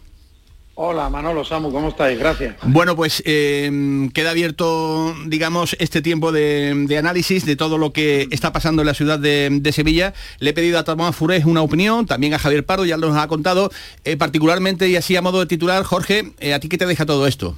[0.79, 2.19] Hola, Manolo, Samu, ¿cómo estáis?
[2.19, 2.55] Gracias.
[2.63, 8.29] Bueno, pues eh, queda abierto, digamos, este tiempo de, de análisis de todo lo que
[8.31, 10.13] está pasando en la ciudad de, de Sevilla.
[10.39, 13.27] Le he pedido a Tomás Furés una opinión, también a Javier Pardo, ya nos ha
[13.27, 13.71] contado,
[14.05, 17.07] eh, particularmente y así a modo de titular, Jorge, eh, ¿a ti qué te deja
[17.07, 17.57] todo esto?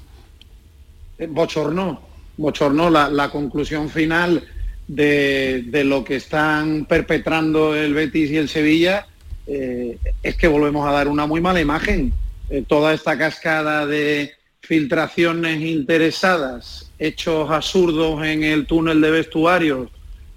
[1.18, 1.28] Eh,
[2.38, 4.42] Bochornó la, la conclusión final
[4.87, 9.07] de, de lo que están perpetrando el Betis y el Sevilla.
[9.46, 12.12] eh, es que volvemos a dar una muy mala imagen.
[12.51, 19.88] Eh, toda esta cascada de filtraciones interesadas, hechos absurdos en el túnel de vestuarios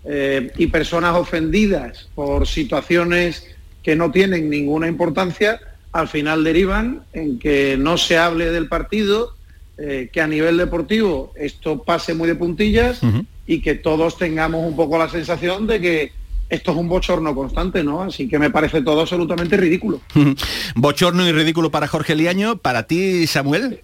[0.06, 3.46] eh, y personas ofendidas por situaciones
[3.84, 5.60] que no tienen ninguna importancia,
[5.92, 9.36] al final derivan en que no se hable del partido,
[9.84, 13.02] eh, que a nivel deportivo esto pase muy de puntillas
[13.48, 16.12] y que todos tengamos un poco la sensación de que
[16.50, 18.04] esto es un bochorno constante, ¿no?
[18.04, 20.02] Así que me parece todo absolutamente ridículo.
[20.76, 23.82] bochorno y ridículo para Jorge Liaño, para ti, Samuel.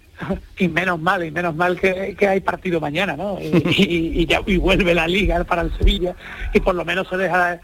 [0.56, 3.38] Y menos mal, y menos mal que, hay partido mañana, ¿no?
[3.40, 6.14] Y, ya y vuelve la liga para el Sevilla
[6.54, 7.60] y por lo menos se deja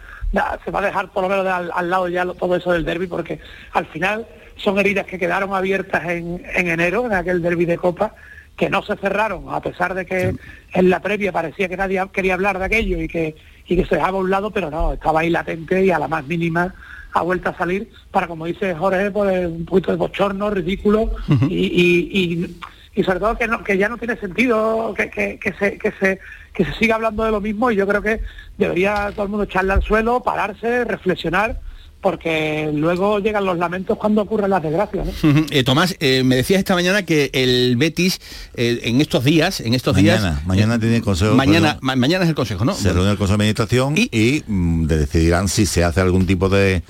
[0.64, 3.38] se va a dejar por lo menos al, lado ya todo eso del derby porque
[3.72, 8.14] al final son heridas que quedaron abiertas en, en enero, en aquel derby de Copa,
[8.56, 10.34] que no se cerraron, a pesar de que
[10.72, 13.34] en la previa parecía que nadie quería hablar de aquello y que,
[13.66, 16.08] y que se dejaba a un lado, pero no, estaba ahí latente y a la
[16.08, 16.74] más mínima
[17.14, 21.10] ha vuelto a salir para, como dice Jorge, pues un poquito de bochorno, ridículo
[21.48, 22.54] y,
[22.94, 26.20] y, sobre todo que, no, que ya no tiene sentido que, que, se, que, se,
[26.52, 28.20] que se siga hablando de lo mismo y yo creo que
[28.58, 31.60] debería todo el mundo echarle al suelo, pararse, reflexionar
[32.04, 35.08] porque luego llegan los lamentos cuando ocurren las desgracias.
[35.50, 38.20] Eh, Tomás, eh, me decías esta mañana que el Betis
[38.54, 42.34] eh, en estos días, en estos días, mañana tiene el consejo, mañana, mañana es el
[42.34, 42.74] consejo, ¿no?
[42.74, 46.82] Se reúne el consejo de administración y, mm, decidirán si se hace algún tipo de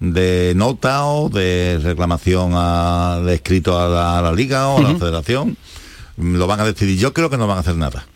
[0.00, 5.56] de nota o de reclamación a, de escrito a la, liga o a la federación.
[6.16, 6.98] Mm, lo van a decidir.
[6.98, 8.06] Yo creo que no van a hacer nada.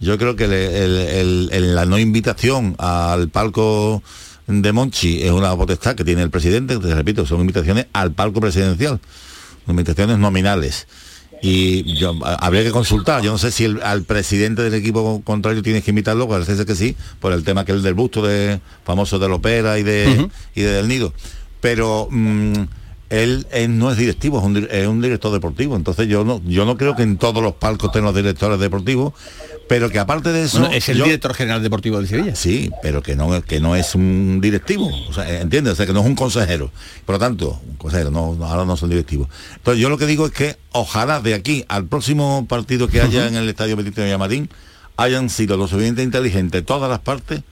[0.00, 4.02] Yo creo que la no invitación al palco
[4.46, 8.40] de Monchi es una potestad que tiene el presidente, te repito, son invitaciones al palco
[8.40, 9.00] presidencial,
[9.66, 10.86] invitaciones nominales.
[11.42, 15.82] Y yo habría que consultar, yo no sé si al presidente del equipo contrario tienes
[15.82, 19.28] que invitarlo, parece que sí, por el tema que el del busto de famoso de
[19.28, 21.14] Lopera y de, y de Del Nido.
[21.62, 22.64] Pero mm,
[23.10, 25.76] él, no es directivo, es un, director deportivo.
[25.76, 29.12] Entonces yo no, yo no creo que en todos los palcos estén los directores deportivos,
[29.68, 32.34] pero que aparte de eso es el director general deportivo de Sevilla.
[32.34, 35.92] Sí pero que no que no es un directivo o sea entiendes o sea que
[35.92, 36.70] no es un consejero.
[37.04, 39.28] Por lo tanto un consejero no ahora no son directivos.
[39.56, 43.26] Entonces yo lo que digo es que ojalá de aquí al próximo partido que haya
[43.26, 44.48] en el estadio Benito de Llamarín
[44.96, 47.42] hayan sido lo suficientemente inteligentes todas las partes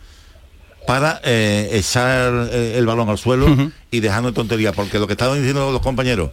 [0.88, 3.54] para eh, echar eh, el balón al suelo
[3.90, 6.30] y dejando tontería porque lo que estaban diciendo los compañeros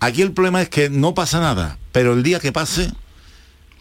[0.00, 2.90] aquí el problema es que no pasa nada pero el día que pase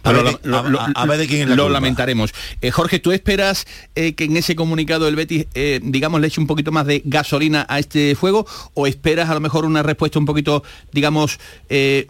[0.03, 2.33] lo, lamentaremos.
[2.61, 6.39] Eh, Jorge, ¿tú esperas eh, que en ese comunicado del Betis, eh, digamos, le eche
[6.39, 10.19] un poquito más de gasolina a este fuego o esperas a lo mejor una respuesta
[10.19, 11.39] un poquito, digamos,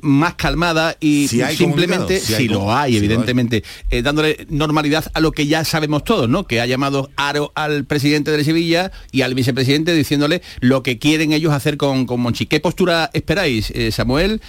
[0.02, 3.64] más calmada y simplemente, si, lo hay, evidentemente,
[4.04, 6.46] dándole normalidad a lo que ya sabemos todos, ¿no?
[6.46, 11.34] Que ha llamado Aro al presidente de Sevilla y al vicepresidente diciéndole lo que quieren
[11.34, 12.46] ellos hacer con, con Monchi.
[12.46, 14.42] ¿Qué postura esperáis, Samuel,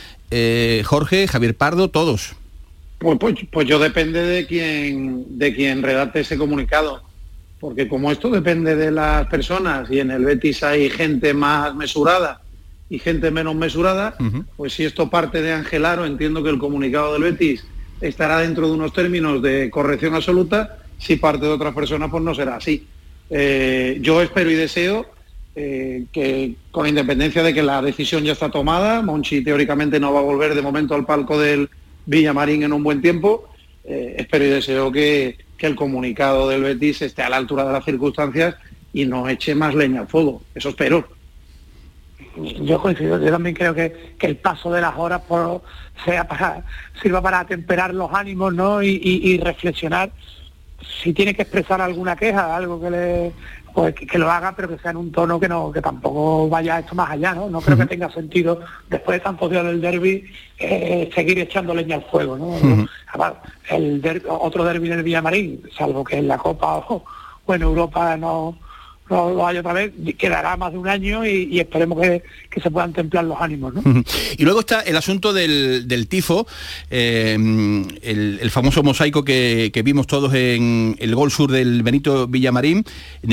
[0.85, 2.35] Jorge, Javier Pardo, todos?
[3.01, 7.03] Pues, pues, pues, yo depende de quien, de quien redacte ese comunicado,
[7.59, 12.43] porque como esto depende de las personas y en el Betis hay gente más mesurada
[12.91, 14.17] y gente menos mesurada,
[14.55, 17.65] pues si esto parte de Angelaro, entiendo que el comunicado del Betis
[18.03, 22.35] estará dentro de unos términos de corrección absoluta, si parte de otras personas pues no
[22.35, 22.87] será así.
[23.31, 25.07] Eh, yo espero y deseo
[25.57, 30.21] eh, que con independencia de que la decisión ya está tomada, Monchi teóricamente no va
[30.21, 31.71] a volver de momento al palco del
[32.07, 33.49] Villamarín en un buen tiempo.
[33.85, 37.85] Eh, espero y deseo que, el comunicado del Betis esté a la altura de las
[37.85, 38.57] circunstancias
[38.95, 40.43] y no eche más leña al fuego.
[40.55, 41.07] Eso espero.
[42.63, 45.21] Yo coincido, yo también creo que, el paso de las horas
[46.03, 46.65] sea para,
[47.03, 48.83] sirva para temperar los ánimos ¿no?
[48.83, 50.13] y reflexionar
[51.03, 53.33] si tiene que expresar alguna queja, algo que le
[53.75, 56.79] pues que, lo haga, pero que sea en un tono que no que tampoco vaya
[56.79, 57.49] esto más allá, ¿no?
[57.49, 60.25] No creo que tenga sentido, después de tantos días del derby,
[60.59, 62.87] eh, seguir echando leña al fuego, ¿no?
[63.69, 67.05] el otro derby del Villamarín, salvo que en la Copa o,
[67.45, 68.57] o en Europa no
[69.11, 72.23] no lo haya otra vez, quedará más de un año y, esperemos que,
[72.61, 73.75] se puedan templar los ánimos.
[74.39, 76.47] Y luego está el asunto del, tifo,
[76.91, 77.37] eh,
[78.03, 82.85] el, famoso mosaico que, vimos todos en el gol sur del Benito Villamarín.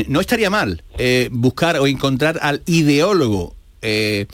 [0.07, 3.55] No estaría mal eh, buscar o encontrar al ideólogo.
[3.81, 4.25] Eh,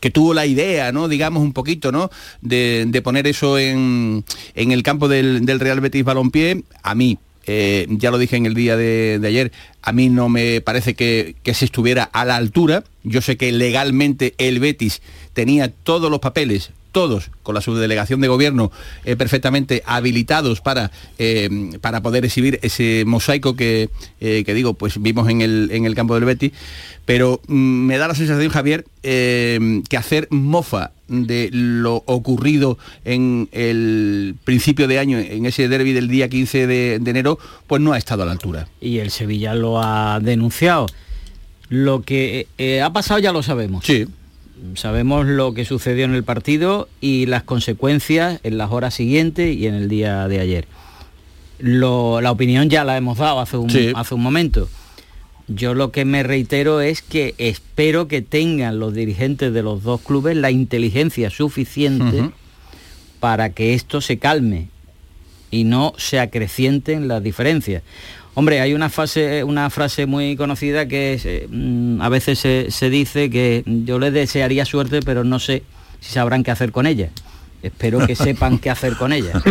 [0.00, 1.06] que tuvo la idea, ¿no?
[1.06, 2.10] Digamos un poquito, ¿no?
[2.40, 7.18] De, poner eso en, el campo del, del Real Betis Balompié, a mí
[7.52, 9.50] eh, ya lo dije en el día de, ayer,
[9.82, 12.84] a mí no me parece que, se estuviera a la altura.
[13.02, 18.28] Yo sé que legalmente el Betis tenía todos los papeles, todos, con la subdelegación de
[18.28, 18.70] gobierno
[19.04, 21.48] eh, perfectamente habilitados para, eh,
[21.80, 26.14] para poder exhibir ese mosaico que, que, digo, pues vimos en el, en el campo
[26.14, 26.52] del Betis.
[27.06, 34.36] Pero mm, me da la sensación, Javier, que hacer mofa de lo ocurrido en el
[34.44, 38.22] principio de año, en ese derby del día 15 de, enero, pues no ha estado
[38.22, 38.68] a la altura.
[38.80, 40.86] Y el Sevilla lo ha denunciado.
[41.68, 43.84] Lo que eh, ha pasado ya lo sabemos.
[43.84, 44.06] Sí.
[44.74, 49.66] Sabemos lo que sucedió en el partido y las consecuencias en las horas siguientes y
[49.66, 50.66] en el día de ayer.
[51.58, 53.92] Lo- la opinión ya la hemos dado hace un, Sí.
[53.94, 54.68] hace un momento.
[55.48, 60.00] Yo lo que me reitero es que espero que tengan los dirigentes de los dos
[60.00, 62.30] clubes la inteligencia suficiente
[63.18, 64.68] para que esto se calme
[65.50, 67.82] y no se acrecienten las diferencias.
[68.34, 72.70] Hombre, hay una, fase, una frase muy conocida que es, eh, mm, a veces se,
[72.70, 75.64] se dice que yo les desearía suerte, pero no sé
[76.00, 77.10] si sabrán qué hacer con ella.
[77.62, 79.42] Espero que sepan qué hacer con ella.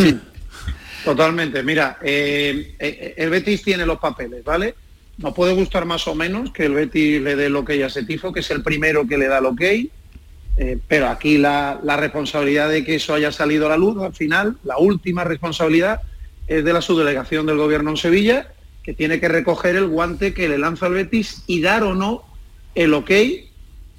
[1.03, 1.63] Totalmente.
[1.63, 4.75] Mira, eh, eh, el Betis tiene los papeles, ¿vale?
[5.17, 8.03] Nos puede gustar más o menos que el Betis le dé el ok a ese
[8.03, 11.97] tifo, que es el primero que le da el ok, eh, pero aquí la, la
[11.97, 16.01] responsabilidad de que eso haya salido a la luz, al final, la última responsabilidad
[16.47, 18.47] es de la subdelegación del gobierno en Sevilla,
[18.89, 22.23] que tiene que recoger el guante que le lanza el Betis y dar o no
[22.73, 23.11] el ok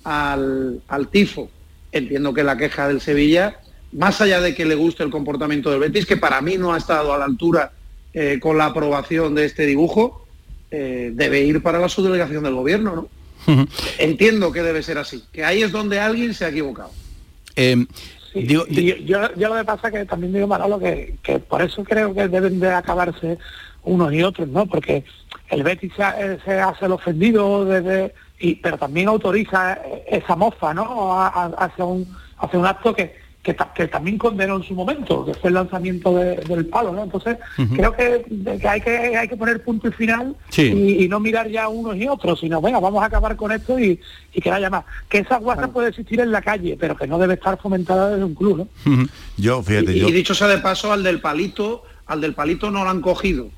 [0.02, 1.48] al, al tifo.
[1.92, 3.60] Entiendo que la queja del Sevilla,
[3.92, 6.76] más allá de que le guste el comportamiento del Betis, que para mí no ha
[6.76, 7.70] estado a la altura
[8.14, 10.26] eh, con la aprobación de este dibujo,
[10.72, 12.96] eh, debe ir para la subdelegación del gobierno,
[13.46, 13.68] ¿no?
[13.96, 16.90] Entiendo que debe ser así, que ahí es donde alguien se ha equivocado.
[17.54, 17.86] Eh,
[18.32, 21.40] Sí, digo, y yo, yo, yo lo que pasa que también digo Manolo que, que
[21.40, 23.38] por eso creo que deben de acabarse
[23.84, 24.66] unos y otros, ¿no?
[24.66, 25.04] Porque
[25.48, 30.36] el Betis se, eh, se hace el ofendido desde y pero también autoriza eh, esa
[30.36, 31.12] mofa, ¿no?
[31.14, 32.06] A- a- hacia un
[32.38, 35.54] hacia un acto que, que, ta- que también condenó en su momento, que fue el
[35.54, 37.04] lanzamiento de- del palo, ¿no?
[37.04, 37.36] Entonces
[37.74, 38.24] creo que,
[38.66, 40.62] hay que hay que poner punto y final Sí.
[40.62, 43.78] y, y no mirar ya unos y otros, sino venga, vamos a acabar con esto
[43.78, 43.98] y,
[44.32, 44.84] y que no haya más.
[45.08, 48.24] Que esa guasa puede existir en la calle, pero que no debe estar fomentada desde
[48.24, 49.06] un club, ¿no?
[49.36, 50.08] Yo, fíjate, Y, yo...
[50.08, 53.48] y dicho sea de paso, al del palito, al del palito no lo han cogido,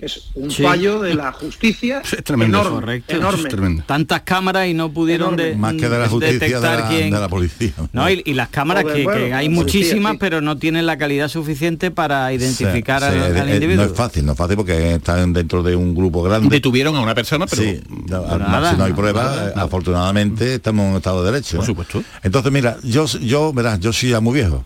[0.00, 0.62] que es un Sí.
[0.62, 3.14] fallo de la justicia Es tremendo, enorme, correcto.
[3.16, 3.42] enorme.
[3.42, 3.82] es tremendo.
[3.86, 7.10] Tantas cámaras y no pudieron de, Más que de la justicia, de detectar la, quién...
[7.10, 7.72] de la policía.
[7.92, 10.18] No, y, y las cámaras Joder, que, bueno, que hay policía, muchísimas, sí.
[10.18, 13.84] pero no tienen la calidad suficiente para identificar Sí, al, sí, al individuo.
[13.84, 16.48] No es fácil, no es fácil porque están dentro de un grupo grande.
[16.48, 19.52] Detuvieron a una persona, pero Sí, no, Pero no, nada, si no hay pruebas, eh,
[19.54, 19.62] nada.
[19.64, 21.56] afortunadamente estamos en un estado de derecho.
[21.56, 21.66] Por ¿eh?
[21.66, 22.02] supuesto.
[22.22, 24.64] Entonces, mira, yo, yo, verás, yo soy ya muy viejo.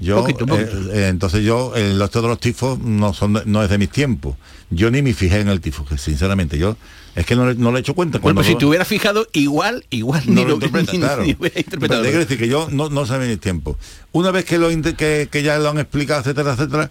[0.00, 0.70] Yo, Poquito, poquito.
[0.70, 3.90] eh, eh, entonces yo, eh, los todos los tifos no son no es de mis
[3.90, 4.36] tiempos.
[4.70, 6.76] Yo ni me fijé en el tifo, que sinceramente yo
[7.16, 8.18] es que no le, no le he hecho cuenta.
[8.18, 10.98] bueno, pues si lo- te hubieras fijado, igual, igual no ni lo lo interpreta, ni-
[10.98, 11.22] claro.
[11.24, 12.02] ni hubiera interpretado.
[12.02, 13.76] decir que yo no, no sabía mis tiempos.
[14.12, 16.90] Una vez que, lo, que, que ya lo han explicado, etcétera, etcétera,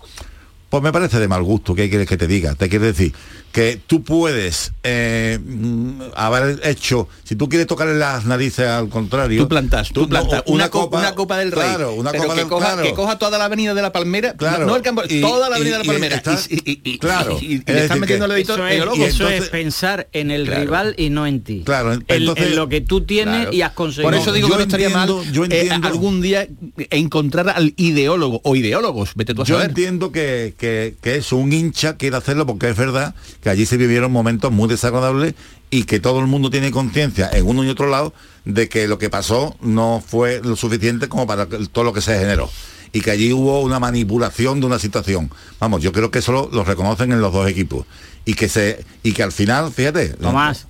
[0.70, 1.74] pues me parece de mal gusto.
[1.76, 2.56] ¿Qué quieres que te diga?
[2.56, 3.14] Te quiero decir
[3.58, 9.42] que tú puedes eh, mm, haber hecho, si tú quieres tocarle las narices al contrario,
[9.42, 11.64] Tú plantas, tú, plantas una, copa, una copa del rey.
[11.64, 12.84] Claro, una pero copa que del coja, claro.
[12.84, 14.68] que coja toda la avenida de la Palmera, Claro.
[14.68, 16.22] no el campo, Y- toda la y- avenida de y la Palmera.
[16.52, 17.40] y, y- y- claro.
[17.42, 20.30] y- y Es le están metiendo Eso, en es, el eso es entonces- pensar en
[20.30, 20.62] el Claro.
[20.62, 21.64] rival y no en ti.
[21.66, 23.54] Claro, En- entonces- en lo que tú tienes Claro.
[23.54, 24.12] y has conseguido.
[24.12, 26.48] Por eso digo yo que no estaría entiendo- mal yo eh, algún día
[26.92, 29.70] encontrar al ideólogo o ideólogos, vete tú a Yo saber.
[29.72, 33.78] entiendo que, que, que eso, un hincha quiere hacerlo porque es verdad que allí se
[33.78, 35.34] vivieron momentos muy desagradables
[35.70, 38.14] y que todo el mundo tiene conciencia en uno y otro lado
[38.46, 42.02] de que lo que pasó no fue lo suficiente como para que- todo lo que
[42.02, 42.50] se generó
[42.94, 45.30] y que allí hubo una manipulación de una situación.
[45.60, 47.86] Vamos, yo creo que eso lo, lo reconocen en los dos equipos
[48.26, 50.68] y que se y que al final, fíjate, Tomás,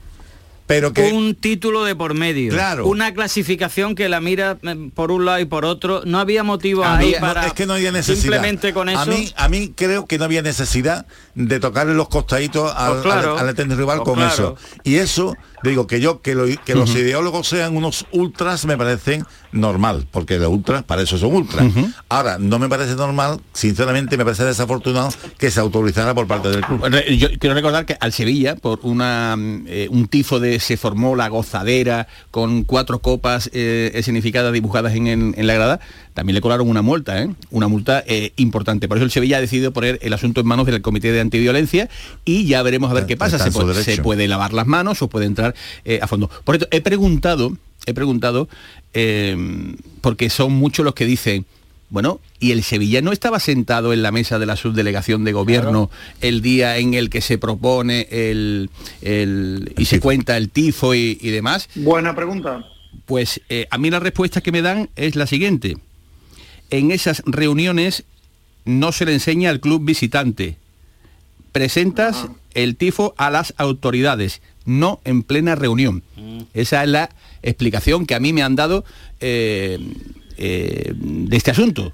[0.67, 2.51] pero que un título de por medio.
[2.51, 2.85] Claro.
[2.85, 6.01] Una clasificación que la mira eh, por un lado y por otro.
[6.05, 7.47] No había motivo ahí no, para...
[7.47, 8.21] es que no había necesidad.
[8.21, 8.99] Simplemente con eso...
[8.99, 13.03] A mí, a mí creo que no había necesidad de tocarle los costaditos al, Pues
[13.03, 13.33] claro.
[13.37, 14.33] al, al eterno rival Pues con claro.
[14.33, 14.57] eso.
[14.83, 19.25] Y eso, digo, que yo, que, lo- que los ideólogos sean unos ultras me parecen
[19.51, 21.65] normal, porque los ultras, para eso son ultras.
[22.09, 26.61] Ahora, no me parece normal, sinceramente me parece desafortunado que se autorizara por parte del
[26.61, 26.81] club.
[27.17, 29.35] Yo quiero recordar que al Sevilla, por una,
[29.67, 35.07] eh, un tifo de se formó la gozadera con cuatro copas eh, escenificadas dibujadas en,
[35.07, 35.79] en- en la grada,
[36.13, 37.29] también le colaron una multa, ¿eh?
[37.51, 38.87] una multa eh, importante.
[38.87, 41.89] Por eso el Sevilla ha decidido poner el asunto en manos del Comité de Antiviolencia
[42.25, 43.37] y ya veremos a ver qué pasa.
[43.73, 45.46] Puede, se puede lavar las manos o puede entrar
[45.85, 46.29] eh, a fondo.
[46.43, 48.47] Por esto, he preguntado, he preguntado,
[48.93, 49.35] eh,
[50.01, 51.45] porque son muchos los que dicen,
[51.89, 55.89] bueno, y el Sevilla no estaba sentado en la mesa de la subdelegación de gobierno
[56.19, 58.69] el día en el que se propone el,
[59.01, 61.69] el- y se cuenta el tifo y, y demás.
[61.75, 62.65] Buena pregunta.
[63.05, 65.77] Pues eh, a mí la respuesta que me dan es la siguiente.
[66.69, 68.03] En esas reuniones
[68.65, 70.57] no se le enseña al club visitante.
[71.53, 76.03] Presentas el tifo a las autoridades, no en plena reunión.
[76.53, 77.09] Esa es la
[77.41, 78.85] explicación que a mí me han dado
[79.19, 79.79] eh,
[80.37, 81.93] eh, de este asunto.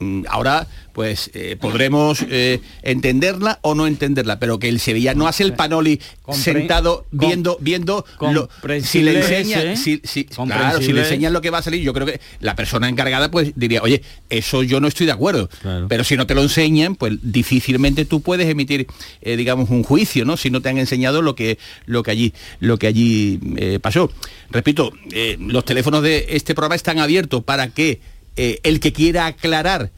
[0.00, 5.28] Mm, ahora pues eh, podremos eh, entenderla o no entenderla, pero que el Sevilla no
[5.28, 8.48] hace el panoli Compre- sentado viendo viendo lo-
[8.82, 9.76] si le enseñan ese, ¿eh?
[9.76, 10.24] si, si-
[10.56, 13.30] claro, si le enseñan lo que va a salir, yo creo que la persona encargada
[13.30, 15.48] pues diría, oye, eso yo no estoy de acuerdo.
[15.88, 18.88] Pero si no te lo enseñan, pues difícilmente tú puedes emitir,
[19.22, 20.36] eh, digamos, un juicio, ¿no?
[20.36, 23.38] Si no te han enseñado lo que, lo que allí, lo que allí
[23.80, 24.10] pasó.
[24.50, 24.92] Repito,
[25.38, 28.00] los teléfonos de este programa están abiertos para que
[28.38, 29.90] eh, el que quiera aclarar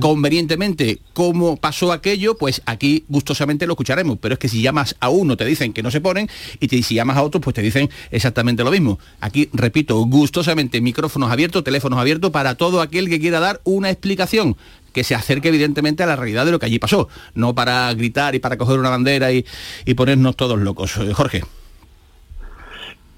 [0.00, 4.16] convenientemente cómo pasó aquello, pues aquí gustosamente lo escucharemos.
[4.20, 6.28] Pero es que si llamas a uno te dicen que no se ponen
[6.60, 8.98] y te- si llamas a otro pues te dicen exactamente lo mismo.
[9.20, 14.56] Aquí, repito, gustosamente micrófonos abiertos, teléfonos abiertos para todo aquel que quiera dar una explicación
[14.94, 18.34] que se acerque evidentemente a la realidad de lo que allí pasó, no para gritar
[18.34, 19.44] y para coger una bandera y,
[19.84, 20.96] y ponernos todos locos.
[20.96, 21.42] Eh, Jorge.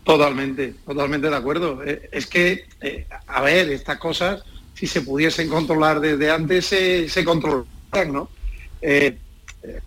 [0.08, 1.82] Totalmente, totalmente de acuerdo.
[1.84, 4.42] Eh, Es que, eh, a ver, estas cosas,
[4.72, 8.30] si se pudiesen controlar desde antes, se, se controlarían, ¿no?
[8.80, 9.18] Eh,
[9.62, 9.80] eh,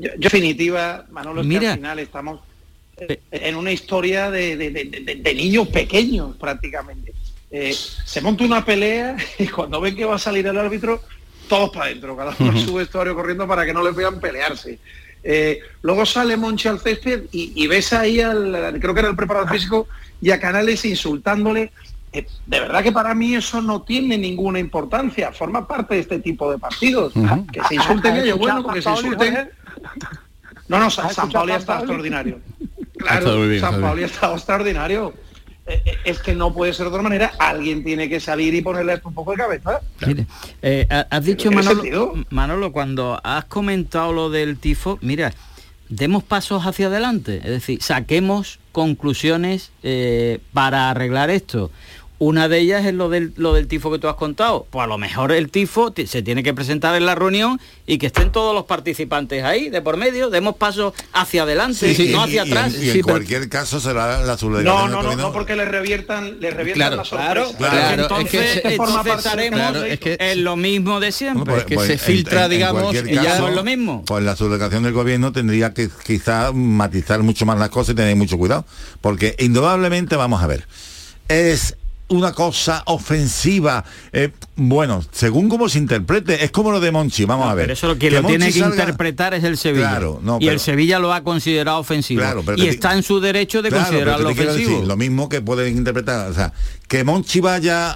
[0.00, 1.70] yo, yo, en definitiva, Manolo, es que Mira.
[1.70, 2.40] al final estamos
[3.30, 7.14] en una historia de, de- de- de- de niños pequeños prácticamente.
[8.04, 11.04] Se monta una pelea y cuando ven que va a salir el árbitro,
[11.48, 14.80] todos para adentro, cada uno en su vestuario corriendo para que no les vean pelearse.
[15.22, 19.16] Eh, luego sale Monchi al césped y, y ves ahí al, creo que era el
[19.16, 19.88] preparador físico,
[20.20, 21.72] y a Canales insultándole.
[22.12, 26.18] Eh, de verdad que para mí eso no tiene ninguna importancia, forma parte de este
[26.20, 27.12] tipo de partidos.
[27.52, 29.50] Que se insulten ¿Has ellos, bueno, que a se insulten.
[30.68, 31.82] No, no, San, ¿Has San escuchado Paoli a está Paoli?
[31.82, 32.40] extraordinario.
[32.98, 35.14] estado Claro, bien, San Paoli está extraordinario.
[35.68, 38.94] Eh, Es que no puede ser de otra manera, alguien tiene que salir y ponerle
[38.94, 39.80] esto un poco de cabeza.
[40.06, 40.26] Mire,
[40.62, 42.14] eh, ha- has dicho, ¿En ese Manolo?
[42.30, 45.32] Manolo, cuando has comentado lo del tifo, mira,
[45.90, 51.70] demos pasos hacia adelante, es decir, saquemos conclusiones eh, para arreglar esto.
[52.20, 54.66] Una de ellas es lo del, lo del tifo que tú has contado.
[54.70, 57.98] Pues a lo mejor el tifo ti- se tiene que presentar en la reunión y
[57.98, 62.44] que estén todos los participantes ahí, de por medio, demos pasos hacia adelante, no hacia
[62.44, 62.74] y, atrás.
[62.74, 66.40] en- y en cualquier caso será la subdelegación No, no, no, no porque le reviertan,
[66.40, 67.56] le reviertan Claro, la sorpresa.
[67.56, 71.44] claro, entonces, es que se- entonces Claro, es que- en lo mismo de siempre.
[71.54, 74.02] Pues- que pues se en- filtra, en- en digamos, y ya no es lo mismo.
[74.04, 78.16] Pues la subdelegación del gobierno tendría que quizá matizar mucho más las cosas y tener
[78.16, 78.64] mucho cuidado.
[79.00, 80.66] Porque indudablemente, vamos a ver,
[81.28, 81.76] es
[82.08, 83.84] una cosa ofensiva.
[84.10, 87.64] eh, bueno, según cómo se interprete, es como lo de Monchi, vamos a ver.
[87.66, 89.90] Pero eso lo que Que lo tiene que salga- interpretar es el Sevilla.
[89.90, 92.20] Claro, no, y el pero- Sevilla lo ha considerado ofensivo.
[92.20, 94.70] Claro, pero y que- está en su derecho de Claro, pero considerarlo ofensivo.
[94.72, 96.52] decir, lo mismo que pueden interpretar, o sea,
[96.88, 97.94] que Monchi vaya a,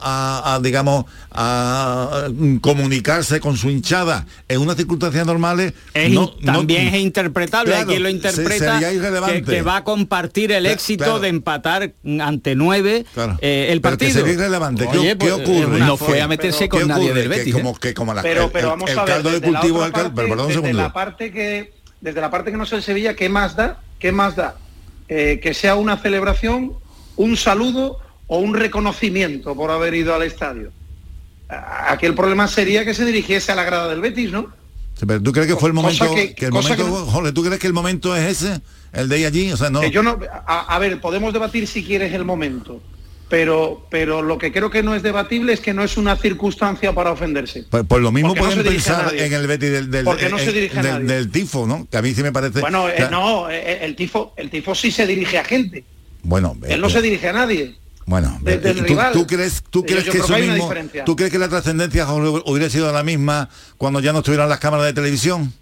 [0.00, 2.28] a- a, digamos, a
[2.60, 7.74] comunicarse con su hinchada en unas circunstancias normales, Es no- in- no- también es interpretable,
[7.74, 13.04] hay quien lo interpreta que, que va a compartir el éxito de empatar ante nueve
[13.40, 14.20] eh, el Pero que partido.
[14.20, 14.88] sería irrelevante.
[14.90, 15.78] ¿Qué, Oye, qué pues, ocurre?
[16.00, 17.20] No fue a meterse ¿Qué con nadie ocurre?
[17.20, 17.54] del Que Betis.
[17.54, 17.56] ¿eh?
[17.58, 19.52] como, que como la, Pero, el, pero el- vamos el a ver, caldo de desde
[19.52, 20.08] la cultivo otra del caldo.
[20.08, 20.82] parte, Pero perdón un desde segundo.
[20.82, 23.80] la parte que desde la parte que no es el Sevilla, ¿qué más da?
[23.98, 24.56] ¿Qué más da?
[25.08, 26.74] Eh, que sea una celebración,
[27.16, 30.72] un saludo o un reconocimiento por haber ido al estadio.
[31.48, 34.48] Aquí el problema sería que se dirigiese a la grada del Betis, ¿no?
[34.98, 37.32] Sí, Pero tú crees que fue el momento, que- que, el momento, que no- Jorge,
[37.32, 38.60] tú crees que el momento es ese,
[38.92, 39.80] el de ir allí, o sea, no.
[39.80, 42.82] Que yo no, a, a ver, podemos debatir si quieres el momento,
[43.28, 46.92] pero, pero lo que creo que no es debatible es que no es una circunstancia
[46.92, 47.64] para ofenderse.
[47.68, 51.66] Pues, pues lo mismo no pueden pensar en el Betis del, no a del- tifo,
[51.66, 51.86] ¿no?
[51.90, 52.60] Que a mí sí me parece.
[52.60, 55.84] Bueno, eh, no, eh, el tifo, el tifo sí se dirige a gente.
[56.22, 57.74] Bueno, Él no eh, se dirige a nadie.
[58.04, 59.12] Bueno, de- ¿tú, rival.
[59.12, 60.72] tú crees, tú Yo- crees yo que eso mismo,
[61.04, 64.86] tú crees que la trascendencia hubiera sido la misma cuando ya no estuvieran las cámaras
[64.86, 65.52] de televisión?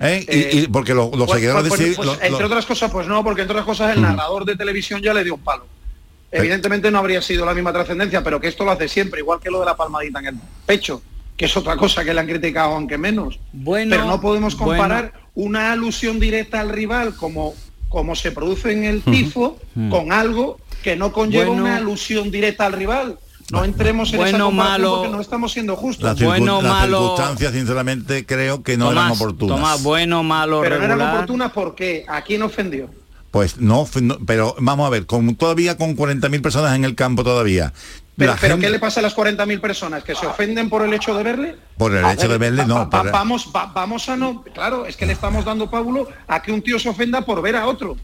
[0.00, 0.26] ¿Eh?
[0.28, 3.22] Y- Eh, y, porque lo- los Pues- seguidores pues- pues, entre otras cosas, pues no,
[3.22, 5.66] porque entre otras cosas el narrador de televisión ya le dio un palo.
[6.38, 9.50] Evidentemente no habría sido la misma trascendencia, pero que esto lo hace siempre, igual que
[9.50, 10.34] lo de la palmadita en el
[10.66, 11.00] pecho,
[11.36, 13.38] que es otra cosa que le han criticado aunque menos.
[13.52, 14.72] Bueno, pero no podemos bueno.
[14.82, 17.54] comparar una alusión directa al rival como,
[17.88, 19.58] como se produce en el tifo
[19.90, 21.62] con algo que no conlleva Bueno.
[21.62, 23.18] una alusión directa al rival.
[23.52, 24.96] No entremos en esa Bueno, comparación malo.
[24.96, 26.04] porque no estamos siendo justos.
[26.04, 29.56] las bueno, las malo- circunstancias, sinceramente, creo que no eran Tomás, oportunas.
[29.56, 32.88] Tomás, bueno, malo, pero no eran oportunas porque a quién ofendió.
[33.34, 37.24] Pues no, no, pero vamos a ver, con, todavía con 40.000 personas en el campo
[37.24, 37.72] todavía.
[38.16, 40.04] Pero, La pero gente- ¿qué le pasa a las 40.000 personas?
[40.04, 41.56] ¿Que se ofenden por el hecho de verle?
[41.76, 44.44] Por el A hecho de verle, va- no, va- por- vamos, va- vamos a no...
[44.54, 47.56] Claro, es que le estamos dando pábulo a que un tío se ofenda por ver
[47.56, 47.96] a otro.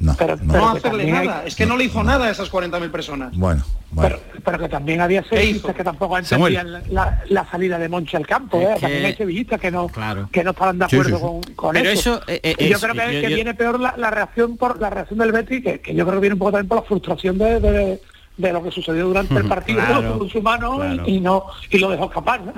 [0.00, 1.42] No, Pero, No, pero hacerle hay- nada.
[1.44, 3.36] Es que no le hizo nada a esas 40.000 personas.
[3.36, 4.16] Bueno, bueno.
[4.30, 8.26] Pero, pero que también había sevillistas que tampoco entendían la, la salida de Monchi al
[8.26, 8.60] campo.
[8.60, 8.74] ¿eh?
[8.74, 10.28] que- También hay sevillistas que no, Claro.
[10.32, 11.20] que no estaban de acuerdo sí, sí.
[11.20, 12.14] con, con Pero eso.
[12.16, 14.56] eso, eh, eh, Y yo creo que, yo- que yo- viene peor la, la reacción
[14.56, 16.78] por la reacción del Betis, que, que yo creo que viene un poco también por
[16.78, 18.00] la frustración de, de-
[18.38, 21.78] de lo que sucedió durante el partido Claro, con su mano y, y no y
[21.78, 22.40] lo dejó escapar.
[22.40, 22.52] ¿no?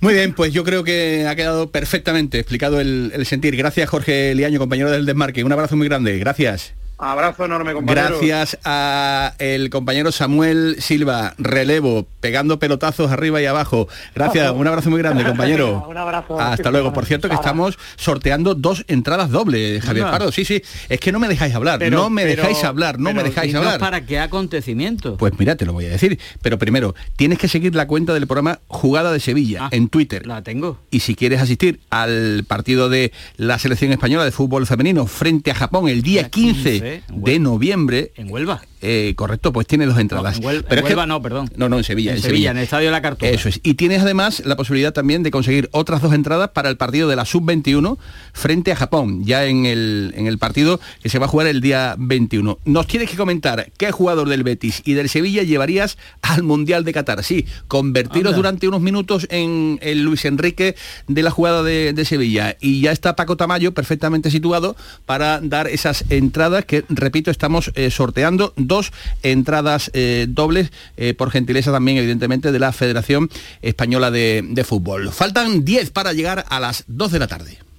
[0.00, 3.56] Muy bien, pues yo creo que ha quedado perfectamente explicado el, el sentir.
[3.56, 5.44] Gracias Jorge Liaño, compañero del Desmarque.
[5.44, 6.18] Un abrazo muy grande.
[6.18, 6.74] Gracias.
[7.00, 8.08] Abrazo enorme, compañero.
[8.08, 13.86] Gracias a el compañero Samuel Silva, relevo, pegando pelotazos arriba y abajo.
[14.16, 15.86] Gracias, un abrazo muy grande, compañero.
[15.88, 16.40] Un abrazo.
[16.40, 16.92] Hasta luego.
[16.92, 20.18] Por cierto, que estamos sorteando dos entradas dobles, Javier Anda.
[20.18, 20.32] Pardo.
[20.32, 20.60] Sí, sí.
[20.88, 21.78] Es que no me dejáis hablar.
[21.78, 22.98] Pero- no me pero- dejáis hablar.
[22.98, 23.78] No me dejáis hablar.
[23.78, 25.16] ¿Para qué acontecimiento?
[25.16, 26.18] Pues mira, te lo voy a decir.
[26.42, 30.26] Pero primero, tienes que seguir la cuenta del programa Jugada de Sevilla en Twitter.
[30.26, 30.78] La tengo.
[30.90, 35.54] Y si quieres asistir al partido de la selección española de fútbol femenino frente a
[35.54, 38.12] Japón el día 15 de noviembre.
[38.16, 38.62] En Huelva.
[38.82, 40.38] Eh, correcto, pues tiene dos entradas.
[40.38, 41.50] en Huel- Pero en es que- no, perdón.
[41.56, 42.10] No, no, en Sevilla.
[42.12, 43.30] En en Sevilla, en el Estadio de la Cartuja.
[43.30, 43.60] Eso es.
[43.62, 47.16] Y tienes además la posibilidad también de conseguir otras dos entradas para el partido de
[47.16, 47.98] la Sub-21
[48.32, 51.60] frente a Japón, ya en el, en el partido que se va a jugar el
[51.60, 52.58] día 21.
[52.64, 56.92] Nos tienes que comentar qué jugador del Betis y del Sevilla llevarías al Mundial de
[56.92, 57.24] Qatar.
[57.24, 58.36] Sí, convertiros Anda.
[58.36, 60.76] durante unos minutos en el Luis Enrique
[61.06, 62.56] de la jugada de, de Sevilla.
[62.60, 64.76] Y ya está Paco Tamayo perfectamente situado
[65.06, 68.92] para dar esas entradas que, repito, estamos eh, sorteando dos
[69.24, 73.28] entradas eh, dobles eh, por gentileza también, evidentemente, de la Federación
[73.62, 75.10] Española de, de Fútbol.
[75.10, 77.67] Faltan 10 para llegar a las 2 de la tarde.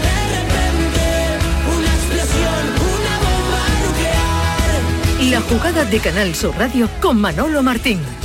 [0.00, 1.04] De repente.
[1.76, 5.30] Una explosión, una bomba nuclear.
[5.30, 8.21] La jugada de Canal Sur Radio con Manolo Martín.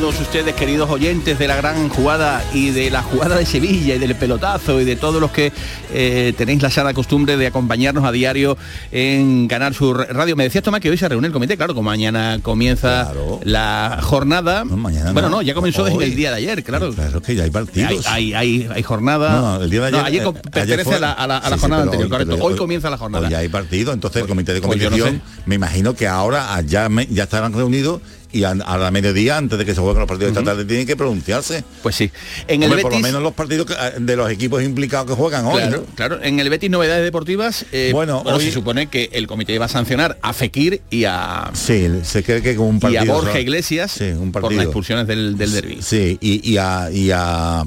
[0.00, 3.98] Todos ustedes, queridos oyentes de la gran jugada y de la jugada de Sevilla y
[3.98, 5.52] del pelotazo y de todos los que
[5.92, 8.56] eh, tenéis la sana costumbre de acompañarnos a diario
[8.92, 10.36] en Canal Sur Radio.
[10.36, 14.62] Me decías, Tomás, que hoy se reúne el comité, claro, como mañana comienza la jornada.
[14.64, 16.04] bueno, no, ya comenzó desde hoy.
[16.04, 16.92] el día de ayer, claro.
[16.92, 18.06] Claro, es que ya hay partidos.
[18.06, 19.40] Hay, hay, hay, hay jornada.
[19.40, 21.40] No, el día de ayer, ayer eh, ayer pertenece fue- a la, a la- a
[21.40, 22.34] la Sí, sí, jornada anterior, hoy- correcto.
[22.36, 23.28] Hoy hoy- comienza la jornada.
[23.28, 26.60] Ya hay partido, entonces el comité de pues no competición, me imagino que ahora ah,
[26.60, 28.00] ya, me- ya estarán reunidos
[28.32, 30.64] y a, a la mediodía, antes de que se jueguen los partidos de esta tarde,
[30.64, 31.64] tienen que pronunciarse.
[31.82, 32.10] Pues sí.
[32.46, 35.46] En el por lo menos los partidos que- ah, de los equipos implicados que juegan
[35.46, 35.54] hoy.
[35.62, 35.94] Claro, ¿no?
[35.94, 36.22] claro.
[36.22, 39.64] En el Betis Novedades Deportivas, eh, Bueno, bueno, hoy- se supone que el comité va
[39.66, 43.02] a sancionar a Fekir y a Sí, se cree que con un y partido.
[43.12, 43.40] a Borja.
[43.40, 44.58] Iglesias Sí, un por partido.
[44.58, 45.78] las expulsiones del, del derby.
[45.80, 47.64] Sí, y, y a y a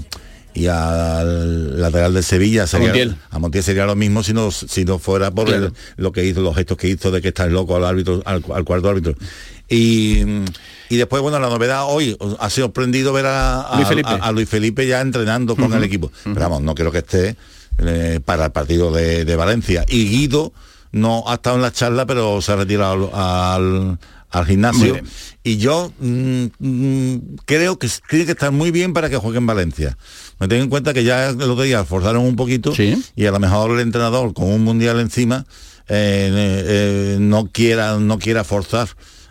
[0.53, 3.15] y al lateral de Sevilla sería, Montiel.
[3.29, 5.67] a Montiel sería lo mismo si no si no fuera por Claro.
[5.67, 8.43] el- lo que hizo los gestos que hizo de que está loco al árbitro al,
[8.53, 9.15] al cuarto árbitro
[9.69, 10.19] y,
[10.89, 14.09] y después bueno la novedad hoy ha sorprendido ver a, a- Luis Felipe.
[14.09, 17.35] a- a Luis Felipe ya entrenando con el equipo pero vamos no creo que esté
[17.79, 20.51] eh, para el partido de, de Valencia y Guido
[20.91, 23.21] no ha estado en la charla pero se ha retirado al,
[23.93, 23.99] al-
[24.31, 24.99] al gimnasio.
[25.43, 29.45] Y yo mm, mm, creo que tiene que estar muy bien para que juegue en
[29.45, 29.97] Valencia.
[30.39, 32.73] Me tengo en cuenta que ya el otro día forzaron un poquito
[33.15, 35.45] y a lo mejor el entrenador con un mundial encima
[35.87, 38.87] eh, eh, eh, no quiera no quiera forzar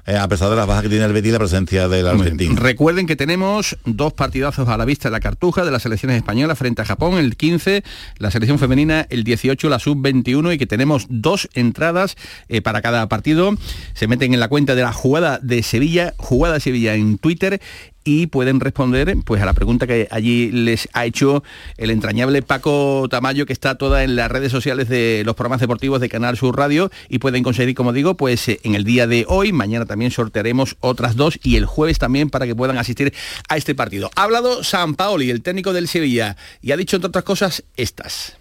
[0.07, 2.57] eh, a pesar de las bajas que tiene el Betis la presencia del argentino.
[2.57, 6.59] Recuerden que tenemos dos partidazos a la vista de la cartuja de las selecciones españolas
[6.59, 7.82] frente a Japón, el 15,
[8.18, 12.16] la selección femenina el 18, la sub-21 y que tenemos dos entradas
[12.48, 13.55] eh, para cada partido.
[13.94, 17.61] Se meten en la cuenta de la jugada de Sevilla, jugada de Sevilla en Twitter
[18.05, 21.42] y pueden responder pues a la pregunta que allí les ha hecho
[21.76, 26.01] el entrañable Paco Tamayo que está toda en las redes sociales de los programas deportivos
[26.01, 29.24] de Canal Sur Radio y pueden conseguir como digo pues eh, en el día de
[29.28, 33.12] hoy mañana también sortearemos otras dos y el jueves también para que puedan asistir
[33.48, 34.11] a este partido.
[34.16, 38.34] Ha hablado San Paoli el técnico del Sevilla y ha dicho entre otras cosas estas.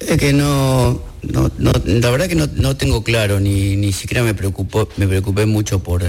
[0.00, 4.88] Es que no, la verdad que no, no tengo claro, ni, ni siquiera me preocupó,
[4.96, 6.02] me preocupé mucho por,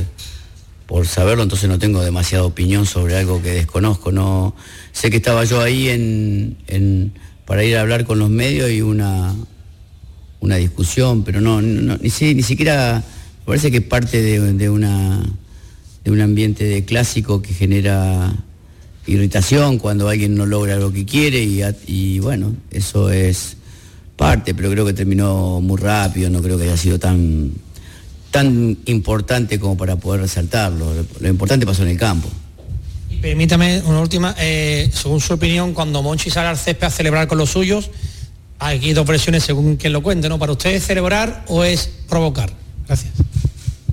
[0.88, 4.12] por saberlo, entonces no tengo demasiada opinión sobre algo que desconozco.
[4.12, 4.56] No,
[4.92, 7.12] sé que estaba yo ahí en,
[7.46, 9.34] para ir a hablar con los medios y una,
[10.42, 13.04] una discusión, pero no, ni, si- ni siquiera,
[13.46, 15.24] parece que parte de, de una,
[16.04, 18.34] de un ambiente de clásico que genera
[19.08, 21.44] irritación cuando alguien no logra lo que quiere
[21.88, 23.58] y bueno, eso es
[24.16, 27.52] parte, pero creo que terminó muy rápido, no creo que haya sido tan,
[28.36, 31.06] tan importante como para poder resaltarlo.
[31.20, 32.30] Lo, importante pasó en el campo.
[33.10, 37.28] Y permítame una última, eh, según su opinión, cuando Monchi sale al césped a celebrar
[37.28, 37.90] con los suyos,
[38.60, 40.38] aquí dos versiones según quien lo cuente, ¿no?
[40.40, 42.52] ¿Para usted es celebrar o es provocar?
[42.88, 43.14] Gracias.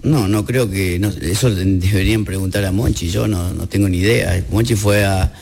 [0.03, 3.99] No, no creo que, no, eso deberían preguntar a Monchi, yo no, no tengo ni
[3.99, 4.45] idea.
[4.51, 5.32] Monchi fue a,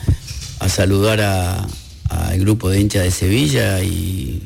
[0.59, 1.67] a saludar a-
[2.09, 4.43] al grupo de hinchas de Sevilla y,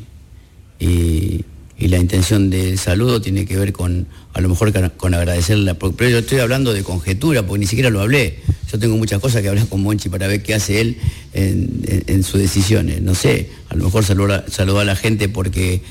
[0.80, 1.44] y-
[1.78, 6.08] y la intención del saludo tiene que ver con, a lo mejor con, agradecerle, pero
[6.08, 8.38] yo estoy hablando de conjetura, porque ni siquiera lo hablé.
[8.72, 10.96] Yo tengo muchas cosas que hablar con Monchi para ver qué hace él
[11.34, 13.02] en, en- sus decisiones.
[13.02, 15.82] No sé, a lo mejor saludó saludó a la gente porque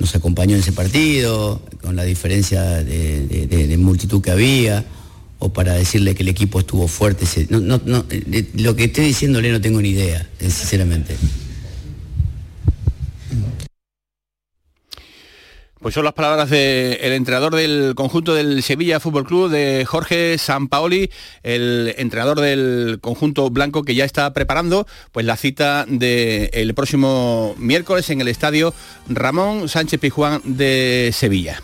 [0.00, 4.84] nos acompañó en ese partido, con la diferencia de, multitud que había,
[5.38, 7.24] o para decirle que el equipo estuvo fuerte.
[7.36, 11.16] Eh, lo que estoy diciéndole no tengo ni idea, sinceramente.
[15.80, 21.10] Pues son las palabras del entrenador del conjunto del Sevilla Fútbol Club, de Jorge Sampaoli,
[21.42, 28.10] el entrenador del conjunto blanco que ya está preparando pues la cita del próximo miércoles
[28.10, 28.74] en el estadio
[29.08, 31.62] Ramón Sánchez Pijuán de Sevilla.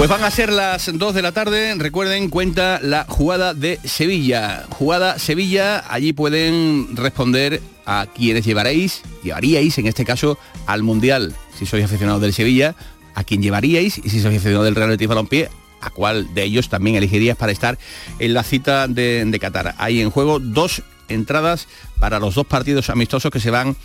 [0.00, 4.64] Pues van a ser las 2 de la tarde, recuerden, cuenta la jugada de Sevilla.
[4.70, 11.66] Jugada Sevilla, allí pueden responder a quienes llevaréis, llevaríais en este caso al Mundial, si
[11.66, 12.74] sois aficionados del Sevilla,
[13.14, 15.50] a quién llevaríais y si sois aficionados del Real Betis Balompié,
[15.82, 17.76] a cuál de ellos también elegirías para estar
[18.18, 19.74] en la cita de, de Qatar.
[19.76, 23.76] Hay en juego dos entradas para los dos partidos amistosos que se van,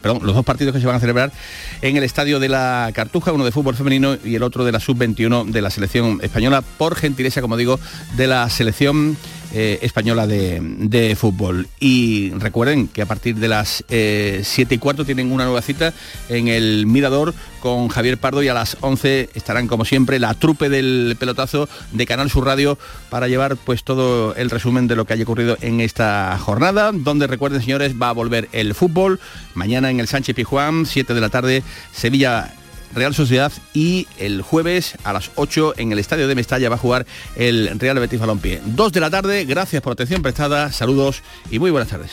[0.00, 1.32] perdón, los dos partidos que se van a celebrar
[1.82, 4.80] en el estadio de la Cartuja, uno de fútbol femenino y el otro de la
[4.80, 7.80] sub-21 de la selección española, por gentileza, como digo,
[8.16, 9.16] de la selección
[9.54, 11.68] eh, española de, de fútbol.
[11.80, 15.92] Y recuerden que a partir de las 7 y cuarto tienen una nueva cita
[16.28, 17.34] en el Mirador
[17.64, 22.04] con Javier Pardo y a las 11 estarán como siempre la trupe del pelotazo de
[22.04, 22.78] Canal Sur Radio
[23.08, 27.26] para llevar pues todo el resumen de lo que haya ocurrido en esta jornada, donde
[27.26, 29.18] recuerden señores va a volver el fútbol,
[29.54, 32.52] mañana en el Sánchez Pijuán, 7 de la tarde, Sevilla
[32.94, 36.78] Real Sociedad y el jueves a las 8 en el Estadio de Mestalla va a
[36.78, 37.06] jugar
[37.36, 38.60] el Real Betis Balompié.
[38.64, 42.12] 2 de la tarde, gracias por atención prestada, saludos y muy buenas tardes.